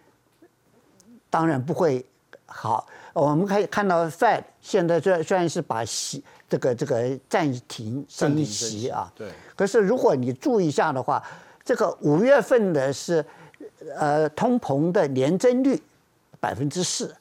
[1.30, 2.04] 当然不会
[2.48, 2.88] 好。
[3.14, 11.24] 我们可以看到，Fed 现在虽虽然是把息这个这个暂停升息啊，对可是如果你注意一下的话，
[11.64, 13.24] 这个五月份的是
[13.96, 15.80] 呃通膨的年增率
[16.44, 17.16] 百分之四，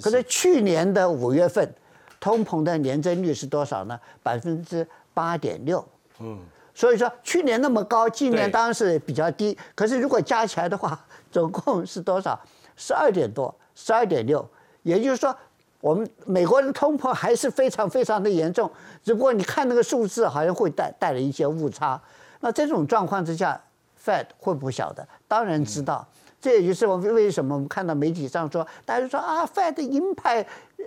[0.00, 1.74] 可是去年的五月份，
[2.20, 3.98] 通膨的年增率是多少呢？
[4.22, 5.84] 百分之八点六。
[6.20, 6.38] 嗯，
[6.72, 9.58] 所以说去年那么高，今年当然是比较低。
[9.74, 12.38] 可是如果加起来的话，总共是多少？
[12.76, 14.48] 十二点多，十二点六。
[14.84, 15.36] 也就是说，
[15.80, 18.70] 我们美国的通膨还是非常非常的严重，
[19.02, 22.00] 只不过你看那个数字好像会带带来一些误差。
[22.38, 23.60] 那这种状况之下
[24.00, 25.04] ，Fed 会不会晓得？
[25.26, 26.06] 当然知道。
[26.40, 30.40] 这也就是我们为什么我们看到媒体上说，大家说啊，Fed 鹰派
[30.78, 30.84] 呃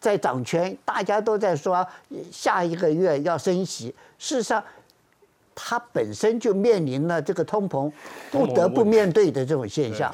[0.00, 3.94] 在掌权，大家都在说呃下一个月要升息。
[4.18, 4.62] 事实上，
[5.54, 7.90] 它本身就面临了这个通膨
[8.30, 10.12] 不得不面对的这种现象，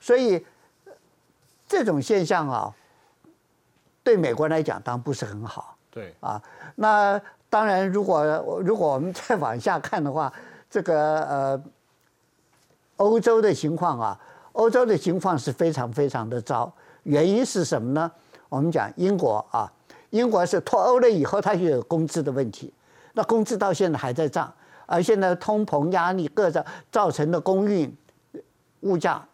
[0.00, 0.42] 所以
[1.68, 2.74] 这种现象啊，
[4.02, 5.76] 对美国来讲当然不是很好。
[5.90, 6.42] 对啊。
[6.74, 8.24] 那当然，如果
[8.64, 10.32] 如果我们再往下看的话，
[10.70, 11.62] 这个呃
[13.02, 14.20] 欧洲的情况啊，
[14.52, 16.72] 欧洲的情况是非常非常的糟。
[17.02, 18.10] 原因是什么呢？
[18.48, 19.70] 我们讲英国啊，
[20.10, 22.72] 英国是脱欧了以后，它就有工资的问题，
[23.14, 24.52] 那工资到现在还在涨，
[24.86, 27.92] 而现在通膨压力各造造成的供应
[28.82, 29.26] 物价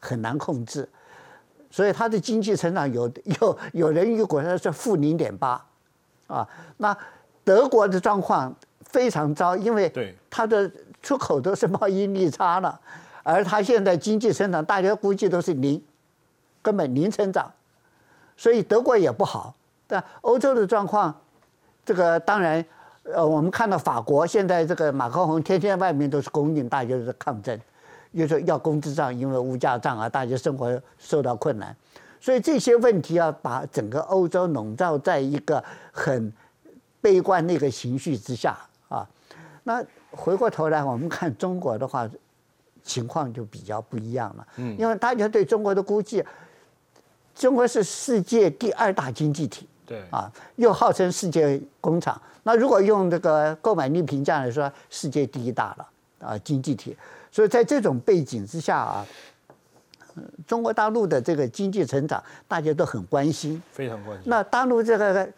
[0.00, 0.88] 很难控制，
[1.70, 3.08] 所以它的经济成长有
[3.40, 5.64] 有有人预估它是负零点八，
[6.26, 6.96] 啊，那
[7.44, 10.68] 德国的状况非常糟，因为对它的
[11.06, 12.80] 出口都是贸易逆差了，
[13.22, 15.80] 而它现在经济增长大家估计都是零，
[16.60, 17.48] 根本零成长，
[18.36, 19.54] 所以德国也不好。
[19.86, 21.14] 但欧洲的状况，
[21.84, 22.64] 这个当然，
[23.04, 27.56] 呃，我们看到法国现在这个马克龙天天外面都是供应，大家都是抗争，
[28.10, 31.76] 又说要工资涨，因为物价涨啊，大家生活受到困难，
[32.20, 36.32] 所以这些问题要把整个欧洲笼罩在一个很
[37.00, 38.56] 悲观的一个情绪之下
[38.88, 39.06] 啊。
[39.62, 39.84] 那
[40.16, 42.08] 回过头来，我们看中国的话，
[42.82, 44.46] 情况就比较不一样了。
[44.56, 46.24] 嗯，因为大家对中国的估计，
[47.34, 49.68] 中国是世界第二大经济体。
[49.84, 52.20] 对啊，又号称世界工厂。
[52.42, 55.88] 那如果用这个购买力评价来说，世界第一大了
[56.28, 56.96] 啊经济体。
[57.30, 59.06] 所以在这种背景之下啊，
[60.16, 63.62] 呃中国大陆的这个经济成长，大家都很关心。
[63.70, 64.28] 非常关心。
[64.28, 65.28] 那大陆这个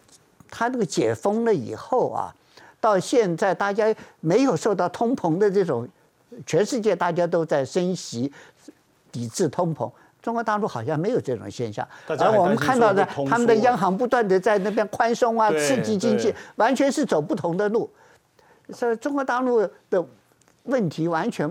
[0.48, 2.34] 它这个解封了以后啊，
[2.80, 5.88] 到现在大家没有受到通膨的这种，
[6.46, 8.32] 全世界大家都在升息，
[9.10, 9.90] 抵制通膨。
[10.20, 17.88] 中国大陆好像没有这种现象，而我们看到的他们的央行不断的在那边宽松啊，刺激经济，完全是走不同的路。
[18.70, 20.04] 所以中国大陆的
[20.64, 21.48] 问题完全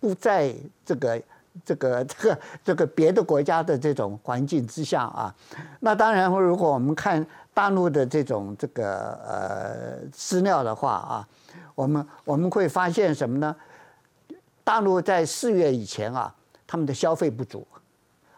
[0.00, 0.52] 不在
[0.84, 1.20] 这个
[1.64, 5.34] 这个这个这个别的国家的这种环境之下啊。
[5.80, 11.28] 那当然，如果我们看大陆的这种这个呃资料的话啊，
[11.74, 13.54] 我们我们会发现什么呢？
[14.62, 16.34] 大陆在四月以前啊，
[16.66, 17.66] 他们的消费不足，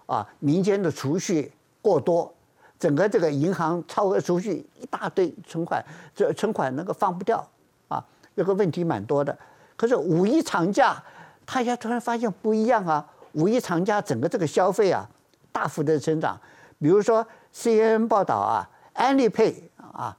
[0.07, 1.51] 啊，民间的储蓄
[1.81, 2.33] 过多，
[2.79, 7.45] 整个这个银行超额储蓄一大堆存款，这存款那个放不掉
[7.89, 8.05] 啊，
[8.37, 9.37] 这个问题蛮多的。
[9.75, 11.03] 可是五一长假，
[11.51, 15.09] 大家突然发现不一样啊，五一长假整个这个消费啊
[15.51, 16.39] 大幅的增长，
[16.79, 20.15] 比如说 CNN 报道啊，安利 Pay 啊，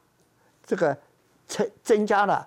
[0.66, 0.98] 这个
[1.48, 2.46] 增增加了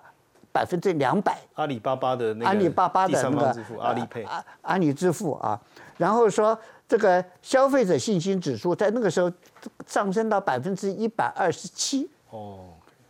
[0.51, 1.39] 百分之两百。
[1.53, 5.59] 阿里巴巴的那个阿里巴巴的那个阿里配，阿阿里支付啊，
[5.97, 9.31] 然后说这个消费者信心指数在那个时候
[9.87, 12.65] 上升到百分之一百二十七，哦，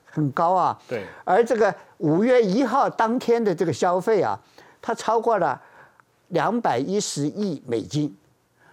[0.05, 0.79] 很高啊。
[0.87, 4.39] 对，而这个五月一号当天的这个消费啊，
[4.85, 5.59] 它超过了
[6.27, 8.13] 两百一十亿美金，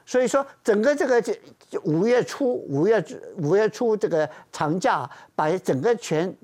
[0.04, 1.38] 所以说整个这个这
[1.84, 3.02] 五月初五月
[3.36, 6.34] 五月初这个长假，把整个全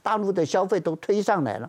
[0.00, 1.68] 大陆的消费都推上来了，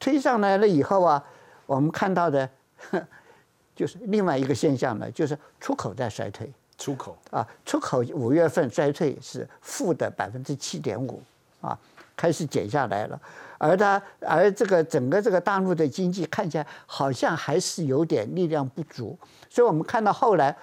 [0.00, 1.24] 推上来了以后啊，
[1.64, 2.50] 我们看到的
[3.76, 6.52] 就是另外一个现象呢，就是出口在衰退。
[6.76, 7.16] 出口。
[7.30, 11.22] 啊，出口五月份衰退是负的百分之七点五。
[11.60, 11.78] 啊，
[12.20, 13.18] 开始减下来了。
[13.56, 20.54] 而它而这个整个这个大陆的经济看起来好像还是有点力量不足，所以我们看到后来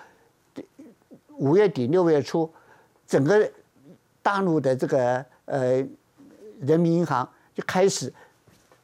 [1.37, 2.51] 五月底六月初，
[3.07, 3.49] 整个
[4.21, 5.83] 大陆的这个呃
[6.61, 8.13] 人民银行就开始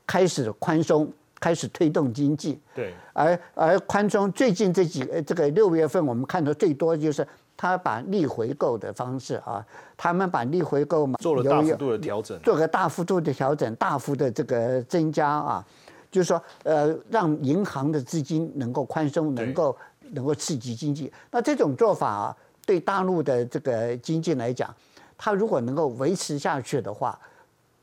[0.06, 2.60] 开始宽松，开始推动经济。
[2.76, 12.40] 对，而而宽松最近这几呃这个六月份，我们看到最多就是他把逆回购的方式啊，他们把逆回购嘛做了大幅度的调整。
[12.42, 15.66] 做个大幅度的调整，大幅的这个增加啊，
[16.12, 19.78] 就是说呃让银行的资金能够宽松，能够
[20.12, 21.12] 能够刺激经济。
[21.32, 24.74] 那这种做法啊，对大陆的这个经济来讲，
[25.18, 27.18] 它如果能够维持下去的话，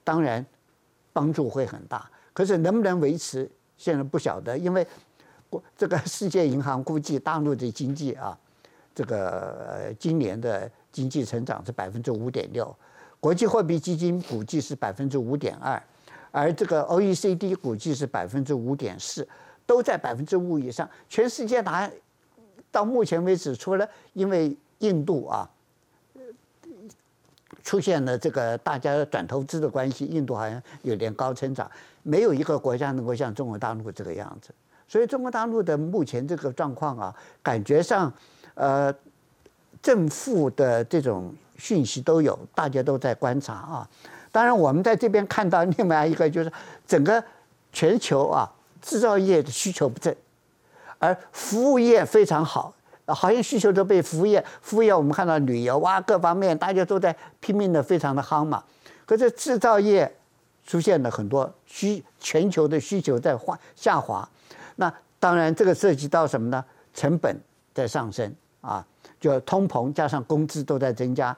[0.04, 0.44] 当然
[1.12, 2.08] 帮助会很大。
[2.32, 4.86] 可是能不能维持，现在不晓得，因为
[5.76, 8.38] 这个世界银行估计大陆的经济啊，
[9.00, 12.76] 这个今年的经济成长是百分之五点六，
[13.18, 15.82] 国际货币基金估计是百分之五点二，
[16.30, 19.26] 而这个 OECD 估计是百分之五点四，
[19.64, 20.86] 都在百分之五以上。
[21.08, 21.90] 全世界拿
[22.70, 25.48] 到目前为止，除了因为印度啊。
[27.64, 31.70] 出现了这个大家转投资的关系，印度好像有点高成长，
[32.02, 34.54] 没有一个国家能够像中国大陆这个样子。
[34.86, 38.12] 所以中国大陆的目前这个状况啊，感觉上，
[38.60, 38.94] 呃，
[39.80, 43.88] 正负的这种讯息都有，大家都在观察啊。
[44.30, 46.52] 当然，我们在这边看到另外一个就是
[46.86, 47.24] 整个
[47.72, 48.52] 全球啊，
[48.82, 50.14] 制造业的需求不振，
[50.98, 52.74] 而服务业非常好。
[53.06, 58.62] 好像需求都被服务业，服务业我们看到旅游啊各方面，大家都在拼命的，非常的夯嘛。
[59.06, 60.14] 可是制造业
[60.66, 64.28] 出现了很多需全球的需求在滑下滑，
[64.76, 66.62] 那当然这个涉及到什么呢？
[66.92, 67.40] 成本
[67.72, 68.84] 在上升啊，
[69.18, 71.36] 就通膨加上工资都在增加，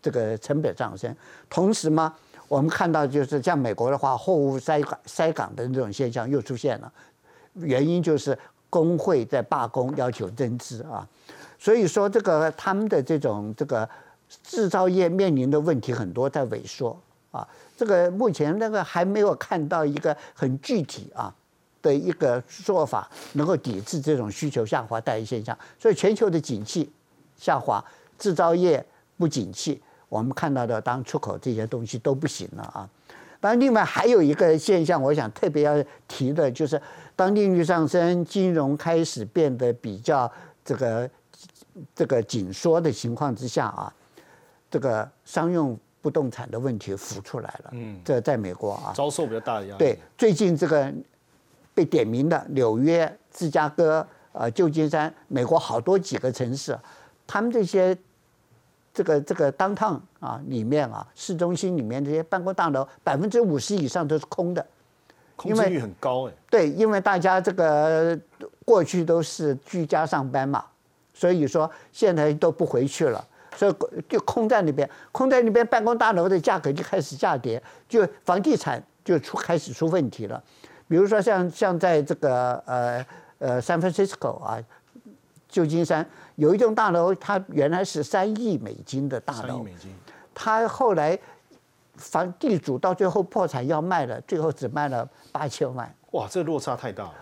[0.00, 1.14] 这个成本上升。
[1.48, 2.14] 同时嘛，
[2.48, 6.92] 我们看到就是像美国的话，货物塞港塞港的这种现象又出现了，
[7.54, 8.38] 原因就是
[8.68, 11.06] 工会在罢工，要求增资啊。
[11.58, 13.88] 所以说，这个他们的这种这个
[14.42, 16.98] 制造业面临的问题很多在萎缩
[17.30, 17.46] 啊。
[17.76, 21.34] 这个目前那个还没有看到一个很具体啊
[21.82, 25.56] 的一个做法，能够抵制这种需求下滑带来现象。
[25.78, 26.90] 所以全球的景气
[27.36, 27.84] 下滑，
[28.18, 28.84] 制造业
[29.16, 32.88] 不景气，我们看到的当出口这些东西都不行了啊。
[33.40, 36.80] 当然，另外还有一个现象，我想特别要提的，就是
[37.16, 40.30] 当利率上升，金融开始变得比较
[40.62, 41.10] 这个
[41.94, 43.90] 这个紧缩的情况之下啊，
[44.70, 47.70] 这个商用不动产的问题浮出来了。
[47.72, 49.78] 嗯，这在美国啊，遭受比较大的压力。
[49.78, 50.92] 对，最近这个
[51.74, 56.78] 被点名的纽约、芝加哥、呃旧金山，美国好多几个城市，
[57.26, 57.96] 他们这些
[58.92, 64.66] 这个这个当趟啊里面啊，市中心里面这些办公大楼，百分之五十以上都是空的。
[65.36, 66.32] 空置率很高哎。
[66.50, 68.18] 对，因为大家这个
[68.64, 70.64] 过去都是居家上班嘛，
[71.14, 73.74] 所以说现在都不回去了，所以
[74.06, 80.42] 就空在那边，空在那边办公大楼的价格就开始下跌，就房地产就出开始出问题了。
[80.90, 83.06] 比如说像像在这个呃
[83.38, 84.58] 呃 San Francisco 啊，
[85.48, 89.94] 旧金山有一栋大楼，它原来是三亿美金的大楼，美金，
[90.34, 91.16] 它后来
[91.94, 95.94] 房地主到最后破产要卖了，最后只卖了八千万。
[96.10, 97.14] 哇，这落差太大了。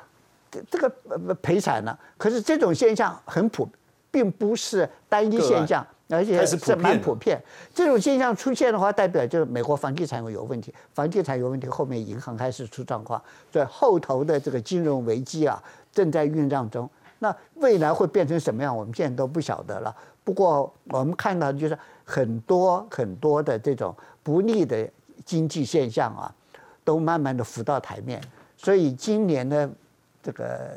[0.50, 1.98] 这这个呃赔惨了。
[2.16, 3.68] 可是这种现象很普，
[4.10, 7.40] 并不是单一现象，而且是蛮普遍。
[7.74, 16.88] 这种现象出现的话，代表就是美国房地产有问题，房地产有问题，后面银行开始出状况，所以后头的这个金融危机啊正在酝酿中。
[17.18, 19.94] 那未来会变成什么样，我们现在都不晓得了。
[20.22, 24.88] 不过我们看到就是很多很多的这种不利的
[25.24, 26.32] 经济现象啊，
[26.84, 28.22] 都慢慢的浮到台面。
[28.56, 29.68] 所以今年的，
[30.22, 30.76] 这个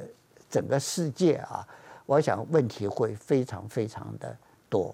[0.49, 1.67] 整个世界啊，
[2.05, 4.35] 我想问题会非常非常的
[4.69, 4.93] 多。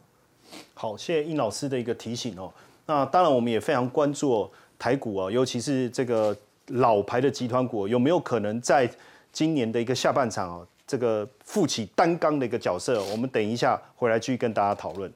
[0.74, 2.52] 好，谢谢殷老师的一个提醒哦。
[2.86, 6.36] 那当然，我们也非常关注、台股啊，尤其是这个
[6.68, 8.89] 老牌的集团股，有没有可能在
[9.34, 13.04] 今年的一个下半场哦，这个负起担纲的一个角色？
[13.06, 15.12] 我们等一下回来继续跟大家讨论。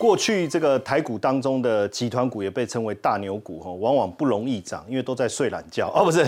[0.00, 6.26] 过去这个台股当中的集团股也被称为大牛股哈，往往不容易涨，因为都在睡懒觉 哦，不是？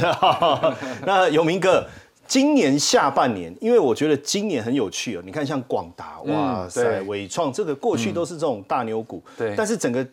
[1.07, 1.83] 那有明哥，
[2.27, 10.07] 今年下半年，因为我觉得今年很有趣哦，你看像广达，哇塞，对伟创这个过去都是这种大牛股，对但是整个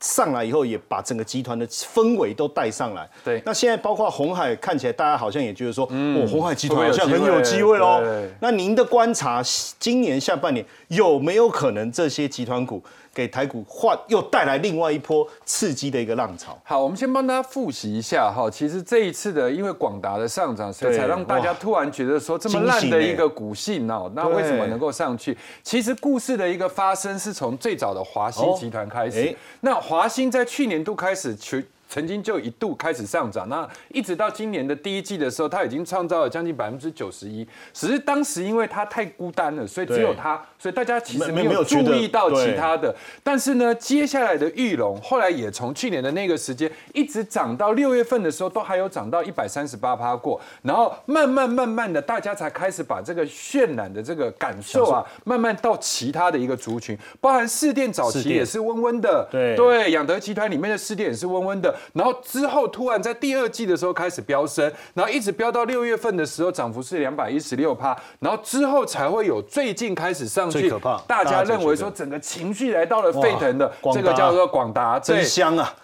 [0.00, 3.08] 上来以后，也把整个集团的氛围都带上来。
[3.22, 8.02] 对那现在包括红海，看起来大家好像也觉得说，嗯哦，红海集团好像很有机会喽。
[8.40, 9.42] 那您的观察，
[9.78, 12.82] 今年下半年有没有可能这些集团股
[13.20, 16.58] 给台股换又带来另外一波刺激的一个浪潮？
[16.64, 18.48] 好，我们先帮大家复习一下哈。
[18.50, 25.36] 其实这一次的，因为广达的上涨，所以才让大家突然觉得说这么烂的一个股性哦，那为什么能够上去？
[25.62, 29.20] 其实故事的一个发生是从最早的华兴哦集团开始。
[29.20, 31.66] 哎那华兴在去年度开始去。
[31.90, 37.44] 曾经就一度开始上涨，那一直到今年的第一季的时候，它已经创造了将近百分之九十一。
[37.74, 42.94] 只是当时因为它太孤单了，所以只有它，所以大家其实没没有注意到其他的。
[43.24, 50.40] 但是呢，接下来的玉龙后来也从去年的那个时间一直涨到六月份的时候，都还有涨到一百三十八趴过。
[50.62, 61.74] 然后慢慢慢慢的，大家才开始把这个渲染的这个感受啊，慢慢到其他的一个族群，包含市电早期也是温温的，对对，养德集团里面的市电也是温温的。
[61.92, 75.74] 然后之后突然在第二季的时候开始飙升，然后一直飙到六月份的时候，涨幅是两百一十六趴，然后之后才会有最近开始上去，最可怕大家认为说整个情绪来到了沸腾的这个叫做广达，真香啊！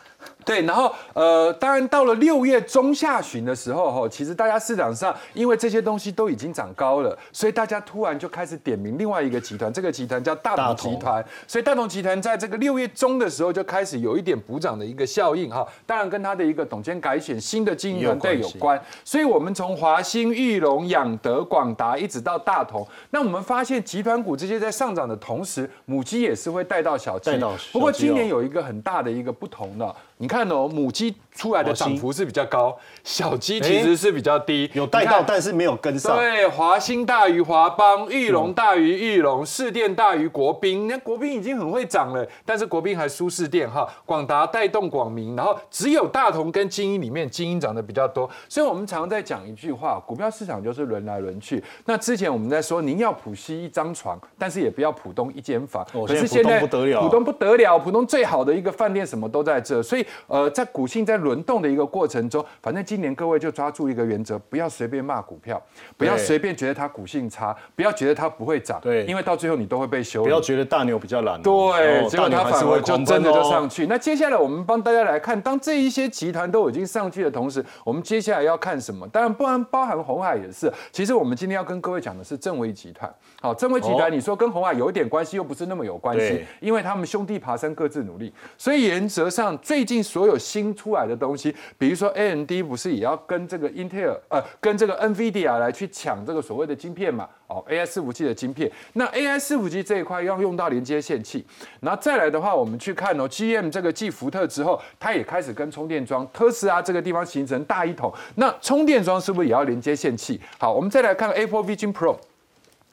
[0.47, 27.37] 对，然后呃，当然到了六月中下旬的时候，哈，其实大家市场上因为这些东西都已经涨高了，所以大家突然就开始点名另外一个集团，这个集团叫大大同同集团，所以大同集团在这个六月中的时候就开始有一点补涨的一个效应，哈，当然跟他的一个董监改选新的经营团队有关，所以我们从华兴、裕隆、养德、广达一直到大同，那我们发现集团股这些在上涨的同时，母鸡也是会带到小鸡。
[27.73, 30.36] 不过今哦年有一个很大的一个不同的，你看。
[30.37, 36.15] 看哦，母鸡出来的涨幅是比较高，小鸡其哎实是比较低，有带到，但是没有跟上。
[36.15, 40.87] 对，华兴大于华邦，玉龙大于玉龙，市电大于国宾。
[40.89, 43.89] 那国宾已经很会涨了，但是国宾还输市电哈。
[44.05, 48.29] 广达带动广明，然后只有大同跟精英里面精英涨得比较多。
[48.47, 51.65] 所以我们常常在讲一句话，股票市场就是轮来轮去。
[51.87, 55.83] 那之前我们在说，您要浦西一张床，但是也不要浦东一间房。
[55.95, 59.83] 哦可是现在现在浦东不得了浦东不得了，浦东最好的一个饭店什么都在这。
[59.83, 65.61] 所以呃，在股性在轮动的一个过程中，反正今年各位就抓住一个原则，不要随便骂股票，
[65.97, 70.27] 不要对随便觉得它股性差，不要觉得它不会涨，对因为到最后你都会被修理。
[70.27, 73.87] 不要觉得大牛比较懒哦，对，哦结果它反而就真的就上去。
[73.87, 79.07] 那接下来我们帮大家来看，当这一些集团都已经上去的同时，我们接下来要看什么？
[79.09, 80.73] 当然，不然包含红海也是。
[80.93, 83.13] 其实我们今天要跟各位讲的是正威集团。
[83.41, 88.33] 好，正威集团，哦你说跟红海有一点关系，又不是那么有关系，因为他们兄弟爬山各自努力。
[88.57, 97.29] 所以原则上，最近所有新出来的东西，比如说 AMD 不是也要跟这个 Intel 呃，跟这个 NVIDIA 来去抢这个所谓的晶片嘛？
[97.49, 98.69] 哦，AI 伺服器的晶片。
[98.95, 101.45] 那 AI 伺服器这一块要用到连接线器，
[101.81, 108.13] 然后再来的话，我们去看哦，GM 这个继福特之后，它也开始跟充电桩，特斯拉这个地方形成大一统。
[108.37, 110.41] 那充电桩是不是也要连接线器？
[110.59, 112.17] 好，我们再来看 Apple Vision Pro。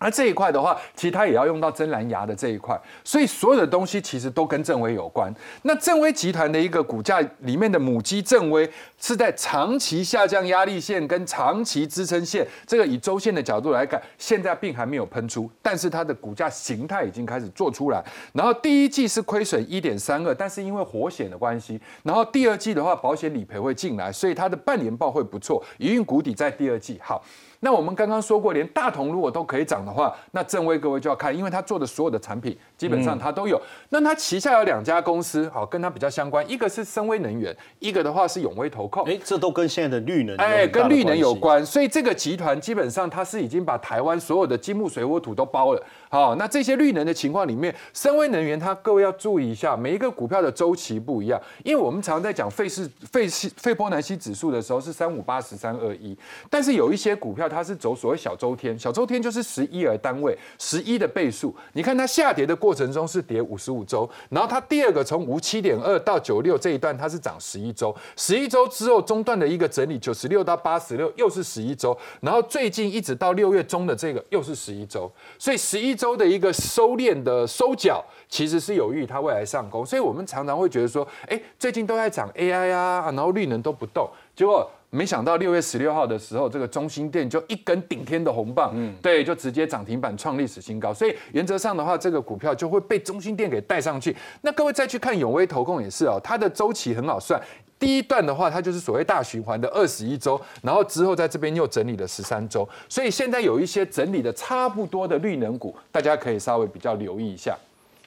[0.03, 5.33] 那这一块的话，其实它也要用到真蓝牙的这一块，所以所有的东西其实都跟正威有关。
[5.61, 18.03] 那正威集团的一个股价里面的母鸡正威是在长期下降压力线跟长期支撑线，这个以周线的角度来看，现在并还没有喷出，但是它的股价形态已经开始做出来。
[18.33, 26.99] 然后第一季是亏损一点三二，但是因为火险的关系，然后第二季的话保险理赔会进来，所以它的半年报会不错，营运谷底在第二季。
[27.01, 27.23] 好。
[27.63, 33.59] 那我们刚刚说过，连大同如果都可以涨的话，那正威各位就要看，因为他做的所有的产品基本上他都有。
[33.87, 39.05] 那他旗下有两家公司，好，跟他比较相关，一个是深威能源，一个的话是永威投控。
[39.05, 41.39] 哎，这都跟现在的绿能有哎，跟绿能有系。
[41.39, 45.81] 关，所以这个集团基本上它是已经把台湾所有的金木水火土都包了。
[46.09, 56.13] 好，那这些绿能的情况里面，深威能源它各位要注意一下，每一个股票的周期不一样，因为我们常在讲费氏费氏费波南西指数的时候是三五八十三二一，
[56.49, 61.55] 但是有一些股票它是走所谓小周天，小周天就是十一而单位，十一的倍数。
[61.73, 79.85] 你看它下跌的过程中是跌五十五周，然后它第二个从五七点二到九六这一段它是涨十一周，十一周之后中段的一个整理，九十六到八十六又是十一周，然后最近一直到六月中的这个又是十一周，所以十一周的一个收敛的收脚，其实是有益它未来上攻。
[79.85, 84.69] 所以我们常常会觉得说，哎，最近都在涨 AI 啊，然后绿能都不动，结果。
[84.93, 90.93] 没想到六月十六号的时候，这个中心店就一根顶天的红棒，嗯，对，就直接涨停板创历史新高。
[90.93, 94.15] 所以原则上的话，这个股票就会被中心店给带上去。
[94.41, 97.41] 那各位再去看永威投控也是哦，它的周期很好算。
[97.79, 107.57] 第一段的话，它就是所谓大循环的二十一周，然后之后在这边又整理了十三周，所以现在有一些整理的差不多的绿能股，大家可以稍微比较留意一下。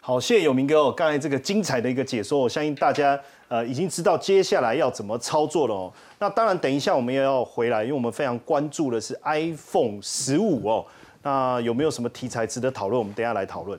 [0.06, 5.92] 好，谢谢有明哥哦，刚才这个精彩的一个解说，我相信大家呃已经知道接下来要怎么操作了哦。
[6.20, 10.86] 那当然，等一下我们也要回来，因为我们非常关注的是 iPhone 十五哦。
[11.24, 12.96] 那有没有什么题材值得讨论？
[12.96, 13.76] 我们等下来讨论。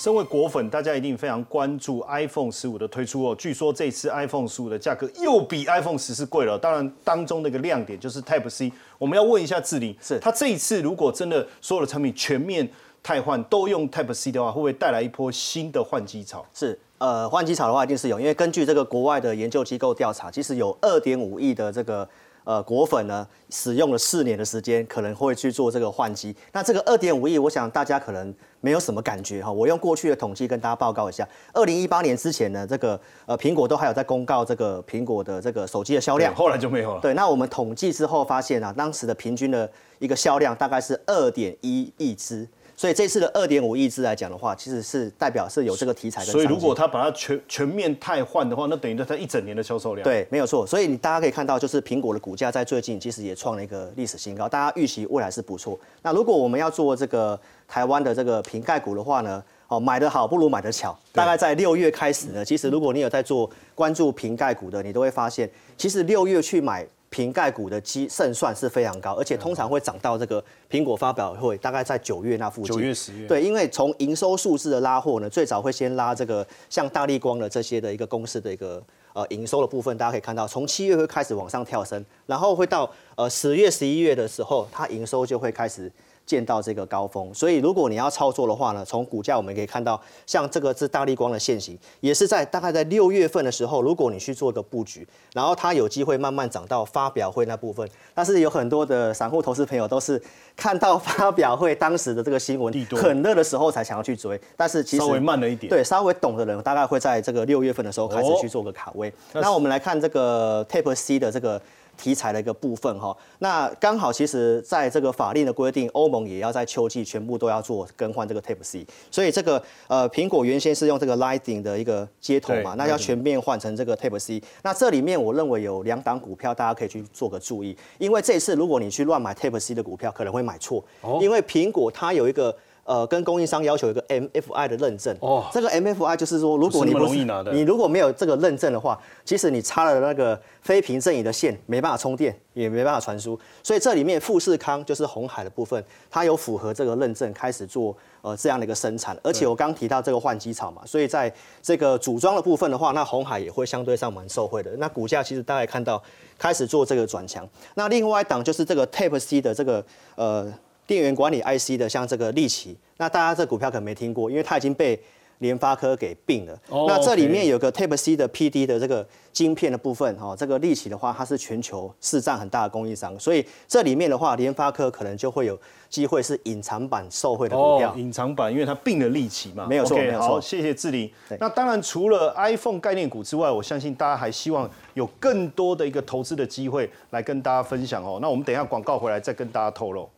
[0.00, 3.36] 身为果粉，大家一定非常关注 iPhone 十五的推出哦。
[3.38, 6.58] 据说这次 iPhone 十五的价格又比 iPhone 十四贵了。
[6.58, 8.72] 当然，当中的一个亮点就是 Type C。
[8.96, 12.66] 我们要问一下志玲，是它这一次如果真的所有的产品全面
[13.02, 16.46] 汰换都用 Type C 的话，会不会带来一波新的换机潮？
[16.54, 22.08] 是，呃，换机潮的话一定是有，因为根据这个国外的研究机构调查，其实有二点五亿的这个
[22.50, 26.34] 呃果粉呢，使用了四年的时间，可能会去做这个换机。
[26.50, 29.52] 那这个二点五亿，我想大家可能没有什么感觉哈。
[29.52, 36.34] 我用过去的统计跟大家报告一下，二零一八年之前呢，这个呃苹果都还有在公告这个苹果的这个手机的销量。
[36.34, 37.00] 后来就没有了。
[37.00, 39.70] 对，那我们统计之后发现啊，当时的平均的
[40.00, 42.44] 一个销量大概是二点一亿只，
[42.80, 50.66] 所以这次的二点五亿只来讲的话，其实是代表是有这个题材的所以如果它把它全全面汰换的话，那等于它一整年的销售量。，对，没有错。
[50.66, 55.78] 所以你大家可以看到，就是苹果的股价在最近其实也创了一个历史新高，大家预期未来是不错。
[56.00, 60.98] 那如果我们要做这个台湾的这个瓶盖股的话呢，哦，买得好不如买得巧。
[61.12, 72.74] 大概在六月开始呢，其实如果你有在做关注瓶盖股的，你都会发现，其实六月去买瓶盖股的基胜算是非常高，而且通常会涨到这个苹果发表会，大概在九月那附近。
[72.74, 78.82] 九月十月对，因为从营收数字的拉货呢，最早会先拉这个像大力光的这些的一个公司的一个
[79.12, 85.90] 呃营收的部分，大家可以看到，从七月会开始往上跳升，然后会到呃十月、十一月的时候，它营收就会开始。
[86.30, 97.84] 见到这个高峰，所以如果你要操作的话呢，从股价我们可以看到，像这个是大力光的现形，也是在大概在六月份的时候，如果你去做个布局，然后它有机会慢慢涨到发表会那部分。
[98.14, 100.22] 但是有很多的散户投资朋友都是
[100.54, 105.68] 看到发表会当时的这个新闻很热的时候才想要去追，但是其实稍微慢了一点。
[105.68, 109.12] 对，稍微懂的人大概会在这个六月份的时候开始去做个卡位。
[109.32, 111.60] 那我们来看这个 Tape C 的这个
[112.00, 124.42] 题材的一个部分哈，那刚好其实在这个法令的规定，欧盟也要在秋季全部都要做更换这个 Type C，所以这个呃苹果原先是用这个 Lightning 的一个接头嘛，那要全面换成这个 Type C。
[124.62, 130.82] 那这里面我认为有两档股票大家可以去做个注意，因为这次如果你去乱买 Type C 的股票，可能会买错，
[131.20, 132.56] 因为苹果它有一个。
[132.90, 135.16] 呃，跟供应商要求一个 MFI 的认证。
[135.20, 143.38] 哦，这个 MFI 就是说，如果你不容易拿的你如果没有这个认证的话，即使你插了那个非屏正移的线，没办法充电，也没办法传输。
[143.62, 149.16] 所以这里面富士康就是红海的部分，它有符合这个认证，开始做呃这样的一个生产。
[149.22, 151.32] 而且我刚提到这个换机槽嘛，所以在
[151.62, 154.72] 这个组装的部分的话，那红海也会相对上蛮受惠的。
[154.78, 156.02] 那股价其实大家看到
[156.36, 157.48] 开始做这个转强。
[157.76, 159.84] 那另外一档就是这个 Tape C 的这个
[160.16, 160.52] 呃。
[160.90, 165.00] 电源管理 IC 的，像这个利奇，那大家这股票可能没听过，因为它已经被
[165.38, 166.60] 联发科给并了。
[166.68, 175.56] 哦那这里面有个 Type C 的 PD 的这个晶片的部分，哈，这个利奇的话，它是全球市占很大的供应商，所以这里面的话，联发科可能就会有
[175.88, 177.92] 机会是隐藏版受惠的股票。
[177.92, 179.68] 哦，隐藏版，因为它并了利奇嘛。
[179.68, 181.08] 没有错没有错好，谢谢志玲。
[181.38, 188.18] 那当然，除了 iPhone 概念股之外，我相信大家还希望有更多的一个投资的机会来跟大家分享哦。
[188.20, 190.10] 那我们等一下广告回来再跟大家透露。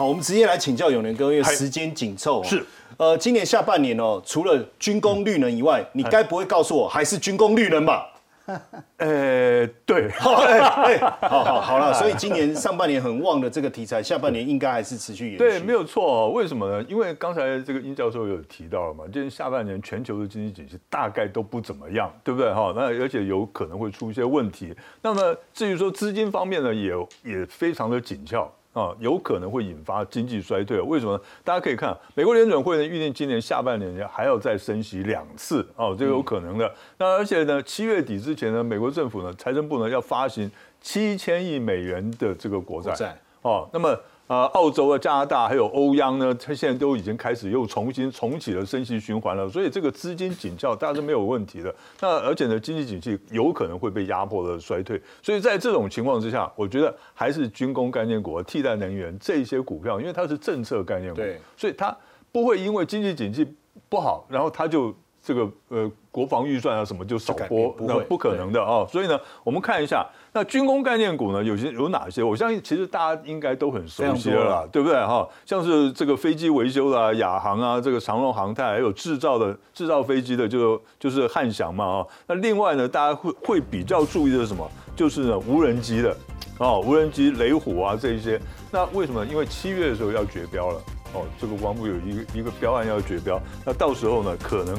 [0.00, 2.42] 好，我们直接来请教永年哥，因为嗨时间紧凑、哦。
[2.42, 2.64] 是，
[2.96, 8.10] 呃，今年下半年哦，除了军工绿能以外，你该不会告诉我还是军工绿能吧？
[8.96, 15.38] 呃，对， 好，哎好好好了，所以今年上半年很旺的这个题材，下半年应该还是持续延续。
[15.38, 16.30] 对，没有错、哦。
[16.30, 16.82] 为什么呢？
[16.88, 22.50] 因为刚才这个殷教授有提到了嘛，就是下半年全球的经济景气大概都不怎么样，对不对？
[22.54, 24.74] 哈，那而且有可能会出一些问题。
[25.02, 28.50] 那么至于说资金方面呢，也也非常的紧俏。
[28.72, 30.80] 啊，有可能会引发经济衰退。
[30.80, 31.22] 为什么呢？
[31.42, 36.72] 大家可以看，美国联准会呢预定今年下半年还要再升息两次，哦，这个有可能的。
[36.98, 40.50] 那而且呢，七月底之前呢，美国政府呢，财政部呢要发行
[40.80, 42.90] 七千亿美元的这个国债。
[42.90, 43.98] 国债哦，那么
[44.30, 51.74] 呃，澳洲啊、加拿大还有欧央呢，它现在都已经开始又重新重启了升息循环了，所以这个资金紧俏大家是没有问题的。
[52.00, 61.96] 那而且呢，经济景气有可能会被压迫的衰退，所以在这种情况之下，我觉得还是军工概念股、替代能源这些股票，因为它是政策概念股对，所以它
[62.30, 63.44] 不会因为经济景气
[63.88, 72.22] 不好，然后它就这个呃国防预算啊什么就少拨，那不可能的啊、所以呢，我们看一下 那军工概念股呢，有些有哪些？
[72.22, 75.28] 我相信其实大家应该都很熟悉了对不对哈？
[75.44, 82.06] 像是这个飞机维修啦、亚航啊，这个长荣航太，还有制造的制造飞机的就就是汉翔嘛啊。
[82.28, 84.70] 那另外呢，大家会会比较注意的是什么？
[84.94, 86.16] 就是呢无人机的
[86.58, 88.40] 哦，无人机雷虎啊这一些。
[88.70, 89.26] 那为什么？
[89.26, 90.80] 因为七月的时候要绝标了
[91.12, 94.78] 哦，这个国防部有一个一个标案要绝标，那到时候呢可能。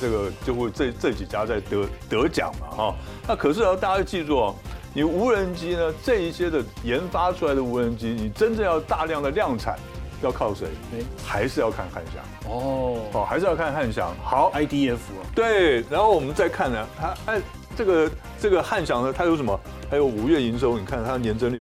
[0.00, 2.94] 这个就会这这几家在得得奖嘛哈，
[3.28, 4.54] 那可是呢，大家要记住哦，
[4.92, 9.78] 你无人机呢这一些的研发出来的无人机，你真正要大量的量产，
[10.20, 10.66] 要靠谁？
[10.92, 14.12] 哎还是要看汉翔哦哦，还是要看汉翔。
[14.24, 17.40] 好，，IDF 啊，对，然后我们再看呢，它哎
[17.76, 18.10] 这个
[18.40, 19.58] 这个汉翔呢，它有什么？
[19.88, 21.59] 还有五月营收，你看它的年增率